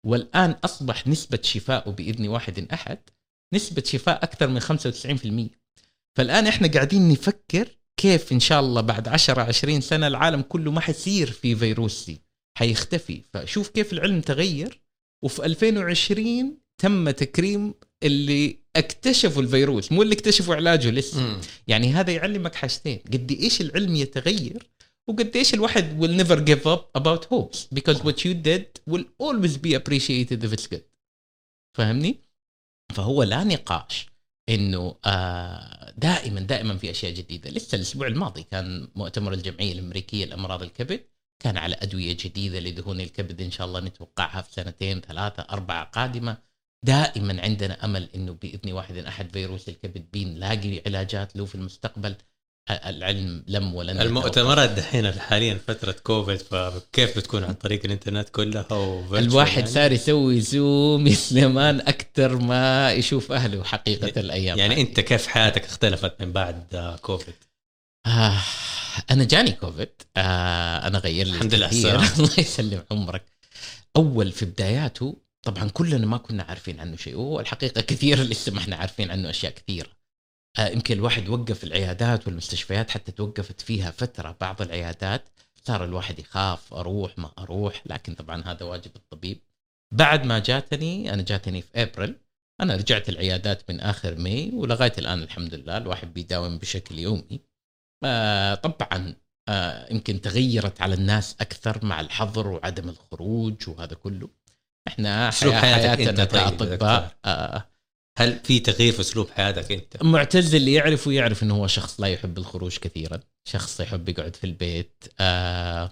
والآن 0.06 0.50
أصبح 0.50 1.06
نسبة 1.06 1.38
شفائه 1.42 1.90
بإذن 1.90 2.28
واحد 2.28 2.68
أحد 2.72 2.98
نسبة 3.54 3.82
شفاء 3.86 4.24
أكثر 4.24 4.48
من 4.48 4.60
95% 4.60 5.50
فالآن 6.16 6.46
إحنا 6.46 6.68
قاعدين 6.68 7.08
نفكر 7.08 7.68
كيف 7.96 8.32
إن 8.32 8.40
شاء 8.40 8.60
الله 8.60 8.80
بعد 8.80 9.08
10 9.08 9.42
20 9.42 9.80
سنة 9.80 10.06
العالم 10.06 10.42
كله 10.42 10.70
ما 10.70 10.80
حيصير 10.80 11.30
في 11.30 11.56
فيروس 11.56 12.04
سي. 12.04 12.20
حيختفي. 12.58 13.22
فشوف 13.32 13.68
كيف 13.68 13.92
العلم 13.92 14.20
تغير. 14.20 14.82
وفي 15.24 15.46
2020 15.46 16.58
تم 16.78 17.10
تكريم 17.10 17.74
اللي 18.02 18.58
اكتشفوا 18.76 19.42
الفيروس 19.42 19.92
مو 19.92 20.02
اللي 20.02 20.14
اكتشفوا 20.14 20.54
علاجه 20.54 20.90
لسه. 20.90 21.20
مم. 21.20 21.40
يعني 21.68 21.92
هذا 21.92 22.12
يعلمك 22.12 22.54
حاجتين. 22.54 22.98
قد 23.12 23.32
إيش 23.32 23.60
العلم 23.60 23.96
يتغير 23.96 24.71
وقد 25.08 25.36
إيش 25.36 25.54
الواحد 25.54 26.00
will 26.00 26.24
never 26.24 26.36
give 26.40 26.66
up 26.66 27.00
about 27.00 27.24
hopes. 27.24 27.66
Because 27.74 27.98
what 28.02 28.24
you 28.24 28.34
did 28.34 28.80
will 28.90 29.04
always 29.18 29.56
be 29.56 29.74
appreciated 29.74 30.44
if 30.44 30.52
it's 30.52 30.66
good. 30.66 30.82
فاهمني؟ 31.76 32.20
فهو 32.94 33.22
لا 33.22 33.44
نقاش 33.44 34.06
إنه 34.48 34.96
آه 35.04 35.94
دائما 35.96 36.40
دائما 36.40 36.76
في 36.76 36.90
أشياء 36.90 37.14
جديدة. 37.14 37.50
لسه 37.50 37.76
الأسبوع 37.76 38.06
الماضي 38.06 38.42
كان 38.42 38.88
مؤتمر 38.94 39.32
الجمعية 39.32 39.72
الأمريكية 39.72 40.24
لامراض 40.24 40.62
الكبد. 40.62 41.00
كان 41.42 41.56
على 41.56 41.76
أدوية 41.82 42.16
جديدة 42.20 42.60
لدهون 42.60 43.00
الكبد 43.00 43.40
إن 43.40 43.50
شاء 43.50 43.66
الله 43.66 43.80
نتوقعها 43.80 44.42
في 44.42 44.52
سنتين 44.52 45.00
ثلاثة 45.00 45.46
أربعة 45.50 45.84
قادمة. 45.84 46.38
دائما 46.84 47.42
عندنا 47.42 47.84
أمل 47.84 48.08
إنه 48.14 48.32
بإذن 48.32 48.72
واحد 48.72 48.96
أحد 48.96 49.32
فيروس 49.32 49.68
الكبد 49.68 50.06
بنلاقي 50.12 50.82
علاجات 50.86 51.36
له 51.36 51.44
في 51.44 51.54
المستقبل. 51.54 52.16
العلم 52.70 53.44
لم 53.46 53.74
ولن. 53.74 54.00
المؤتمرات 54.00 54.70
دحين 54.70 55.12
حاليا 55.12 55.58
فترة 55.68 55.92
كوفيد 55.92 56.38
فكيف 56.38 57.18
بتكون 57.18 57.44
عن 57.44 57.54
طريق 57.54 57.80
الإنترنت 57.84 58.28
كلها 58.28 58.66
الواحد 59.12 59.58
يعني؟ 59.58 59.70
صار 59.70 59.92
يسوي 59.92 60.40
زوم 60.40 61.14
سليمان 61.14 61.80
أكثر 61.88 62.36
ما 62.36 62.92
يشوف 62.92 63.32
أهله 63.32 63.64
حقيقة 63.64 64.20
الأيام 64.20 64.58
يعني 64.58 64.74
هذه. 64.74 64.80
أنت 64.80 65.00
كيف 65.00 65.26
حياتك 65.26 65.64
اختلفت 65.64 66.20
من 66.20 66.32
بعد 66.32 66.96
كوفيد؟ 67.02 67.34
آه 68.06 68.38
أنا 69.10 69.24
جاني 69.24 69.52
كوفيد 69.52 69.92
آه 70.16 70.86
أنا 70.86 70.98
غير 70.98 71.26
لي 71.26 71.32
الحمد 71.32 71.54
لله. 71.54 71.68
الله 72.18 72.30
يسلم 72.38 72.82
عمرك 72.90 73.24
أول 73.96 74.32
في 74.32 74.44
بداياته 74.44 75.16
طبعا 75.42 75.68
كلنا 75.68 76.06
ما 76.06 76.16
كنا 76.16 76.42
عارفين 76.42 76.80
عنه 76.80 76.96
شيء 76.96 77.16
وهو 77.16 77.40
الحقيقة 77.40 77.80
كثير 77.80 78.18
لسه 78.18 78.52
ما 78.52 78.58
إحنا 78.58 78.76
عارفين 78.76 79.10
عنه 79.10 79.30
أشياء 79.30 79.52
كثيرة 79.52 80.01
يمكن 80.58 80.94
الواحد 80.94 81.28
وقف 81.28 81.64
العيادات 81.64 82.26
والمستشفيات 82.26 82.90
حتى 82.90 83.12
توقفت 83.12 83.60
فيها 83.60 83.90
فترة 83.90 84.36
بعض 84.40 84.62
العيادات. 84.62 85.28
صار 85.64 85.84
الواحد 85.84 86.18
يخاف 86.18 86.74
أروح 86.74 87.18
ما 87.18 87.30
أروح 87.38 87.82
لكن 87.86 88.14
طبعا 88.14 88.42
هذا 88.42 88.64
واجب 88.64 88.90
الطبيب. 88.96 89.38
بعد 89.94 90.24
ما 90.24 90.38
جاتني 90.38 91.14
أنا 91.14 91.22
جاتني 91.22 91.62
في 91.62 91.82
ابريل 91.82 92.16
أنا 92.60 92.76
رجعت 92.76 93.08
العيادات 93.08 93.70
من 93.70 93.80
آخر 93.80 94.14
ماي 94.14 94.50
ولغاية 94.54 94.92
الآن 94.98 95.22
الحمد 95.22 95.54
لله 95.54 95.76
الواحد 95.76 96.14
بيداوم 96.14 96.58
بشكل 96.58 96.98
يومي. 96.98 97.40
آه 98.04 98.54
طبعا 98.54 99.14
آه 99.48 99.92
يمكن 99.92 100.20
تغيرت 100.20 100.82
على 100.82 100.94
الناس 100.94 101.36
أكثر 101.40 101.84
مع 101.84 102.00
الحظر 102.00 102.48
وعدم 102.48 102.88
الخروج 102.88 103.68
وهذا 103.68 103.94
كله. 103.94 104.28
إحنا 104.88 105.28
أسلوب 105.28 105.54
حياة 105.54 105.74
حياتك 105.74 106.02
حياتنا 106.04 106.24
كأطباء. 106.24 107.16
آه 107.24 107.71
هل 108.18 108.40
في 108.44 108.60
تغيير 108.60 108.92
في 108.92 109.00
أسلوب 109.00 109.30
حياتك 109.30 109.72
أنت؟ 109.72 110.02
معتز 110.02 110.54
اللي 110.54 110.72
يعرفه 110.72 111.12
يعرف 111.12 111.42
إنه 111.42 111.54
هو 111.54 111.66
شخص 111.66 112.00
لا 112.00 112.06
يحب 112.06 112.38
الخروج 112.38 112.78
كثيرا. 112.78 113.20
شخص 113.48 113.80
يحب 113.80 114.08
يقعد 114.08 114.36
في 114.36 114.44
البيت 114.44 115.04
آه 115.20 115.90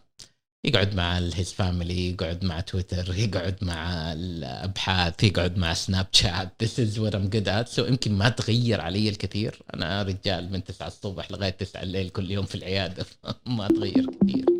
يقعد 0.66 0.94
مع 0.94 1.18
ال 1.18 1.27
his 1.27 1.52
family 1.52 2.10
يقعد 2.10 2.44
مع 2.44 2.60
تويتر 2.60 3.14
يقعد 3.14 3.64
مع 3.64 4.12
الأبحاث 4.12 5.24
يقعد 5.24 5.58
مع 5.58 5.74
سناب 5.74 6.06
شات. 6.12 6.64
This 6.64 6.78
is 6.78 6.98
what 6.98 7.14
I'm 7.14 7.28
good 7.36 7.48
at. 7.48 7.76
So 7.76 7.78
يمكن 7.78 8.12
ما 8.12 8.28
تغير 8.28 8.80
علي 8.80 9.08
الكثير. 9.08 9.62
أنا 9.74 10.02
رجال 10.02 10.52
من 10.52 10.64
9 10.64 10.86
الصبح 10.86 11.30
لغاية 11.30 11.50
9 11.50 11.82
الليل 11.82 12.08
كل 12.08 12.30
يوم 12.30 12.46
في 12.46 12.54
العيادة. 12.54 13.06
ما 13.46 13.68
تغير 13.68 14.06
كثير. 14.22 14.59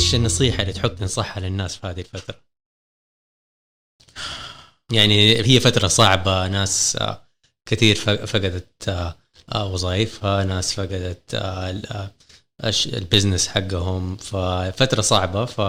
إيش 0.00 0.14
النصيحة 0.14 0.62
اللي 0.62 0.72
تحب 0.72 0.94
تنصحها 0.94 1.40
للناس 1.40 1.76
في 1.76 1.86
هذه 1.86 2.00
الفترة؟ 2.00 2.34
يعني 4.92 5.36
هي 5.46 5.60
فترة 5.60 5.88
صعبة 5.88 6.48
ناس 6.48 6.96
آه، 6.96 7.28
كثير 7.66 7.94
فقدت 8.26 8.88
آه، 8.88 9.16
آه، 9.54 9.72
وظائفها 9.72 10.44
ناس 10.44 10.74
فقدت 10.74 11.34
البزنس 12.86 13.48
حقهم 13.48 14.16
ففترة 14.16 15.00
صعبة 15.00 15.44
ف 15.44 15.60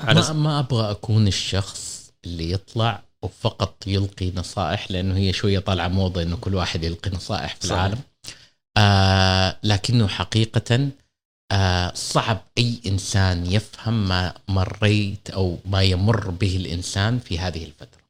ما, 0.00 0.32
ما 0.32 0.58
أبغى 0.58 0.90
أكون 0.90 1.28
الشخص 1.28 2.12
اللي 2.24 2.50
يطلع 2.50 3.02
وفقط 3.22 3.86
يلقي 3.86 4.30
نصائح 4.30 4.90
لأنه 4.90 5.16
هي 5.16 5.32
شوية 5.32 5.58
طالعة 5.58 5.88
موضة 5.88 6.22
إنه 6.22 6.36
كل 6.36 6.54
واحد 6.54 6.84
يلقي 6.84 7.10
نصائح 7.10 7.56
في 7.56 7.66
صحيح. 7.66 7.78
العالم 7.78 8.00
آه 8.76 9.58
لكنه 9.62 10.08
حقيقة 10.08 10.90
آه 11.52 11.92
صعب 11.94 12.42
أي 12.58 12.80
إنسان 12.86 13.46
يفهم 13.46 14.08
ما 14.08 14.34
مريت 14.48 15.30
أو 15.30 15.58
ما 15.64 15.82
يمر 15.82 16.30
به 16.30 16.56
الإنسان 16.56 17.18
في 17.18 17.38
هذه 17.38 17.64
الفترة. 17.64 18.00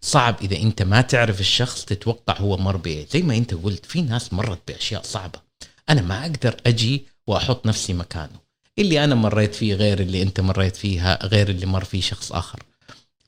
صعب 0.00 0.36
إذا 0.42 0.56
أنت 0.56 0.82
ما 0.82 1.00
تعرف 1.00 1.40
الشخص 1.40 1.84
تتوقع 1.84 2.38
هو 2.38 2.56
مر 2.56 2.76
بإيه. 2.76 3.06
زي 3.10 3.22
ما 3.22 3.36
أنت 3.36 3.54
قلت 3.54 3.86
في 3.86 4.02
ناس 4.02 4.32
مرت 4.32 4.58
بأشياء 4.68 5.02
صعبة. 5.02 5.40
أنا 5.88 6.02
ما 6.02 6.20
أقدر 6.20 6.56
أجي 6.66 7.06
وأحط 7.26 7.66
نفسي 7.66 7.92
مكانه. 7.92 8.40
اللي 8.78 9.04
أنا 9.04 9.14
مريت 9.14 9.54
فيه 9.54 9.74
غير 9.74 10.00
اللي 10.00 10.22
أنت 10.22 10.40
مريت 10.40 10.76
فيها 10.76 11.26
غير 11.26 11.48
اللي 11.48 11.66
مر 11.66 11.84
فيه 11.84 12.00
شخص 12.00 12.32
آخر. 12.32 12.62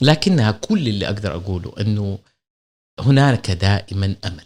لكنها 0.01 0.51
كل 0.51 0.89
اللي 0.89 1.07
أقدر 1.07 1.35
أقوله 1.35 1.75
إنه 1.81 2.19
هناك 3.01 3.51
دائما 3.51 4.17
أمل 4.25 4.45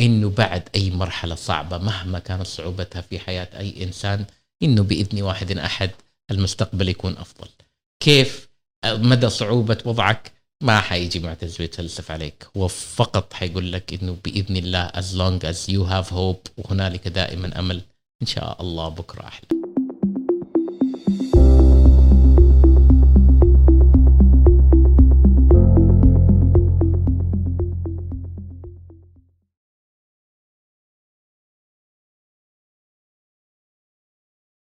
إنه 0.00 0.30
بعد 0.30 0.68
أي 0.74 0.90
مرحلة 0.90 1.34
صعبة 1.34 1.78
مهما 1.78 2.18
كانت 2.18 2.46
صعوبتها 2.46 3.02
في 3.02 3.18
حياة 3.18 3.48
أي 3.58 3.84
إنسان 3.84 4.24
إنه 4.62 4.82
بإذن 4.82 5.22
واحد 5.22 5.58
أحد 5.58 5.90
المستقبل 6.30 6.88
يكون 6.88 7.16
أفضل. 7.16 7.48
كيف؟ 8.02 8.48
مدى 8.86 9.30
صعوبة 9.30 9.78
وضعك؟ 9.84 10.32
ما 10.62 10.80
حيجي 10.80 11.20
معتز 11.20 11.60
ويتفلسف 11.60 12.10
عليك. 12.10 12.46
هو 12.56 12.68
فقط 12.68 13.32
حيقول 13.32 13.72
لك 13.72 14.02
إنه 14.02 14.16
بإذن 14.24 14.56
الله 14.56 14.88
as 14.88 15.14
long 15.14 15.44
as 15.52 15.72
you 15.72 15.84
have 15.92 16.10
hope 16.14 16.50
وهنالك 16.56 17.08
دائما 17.08 17.58
أمل. 17.58 17.82
إن 18.22 18.26
شاء 18.26 18.62
الله 18.62 18.88
بكرة 18.88 19.26
أحلى. 19.26 19.59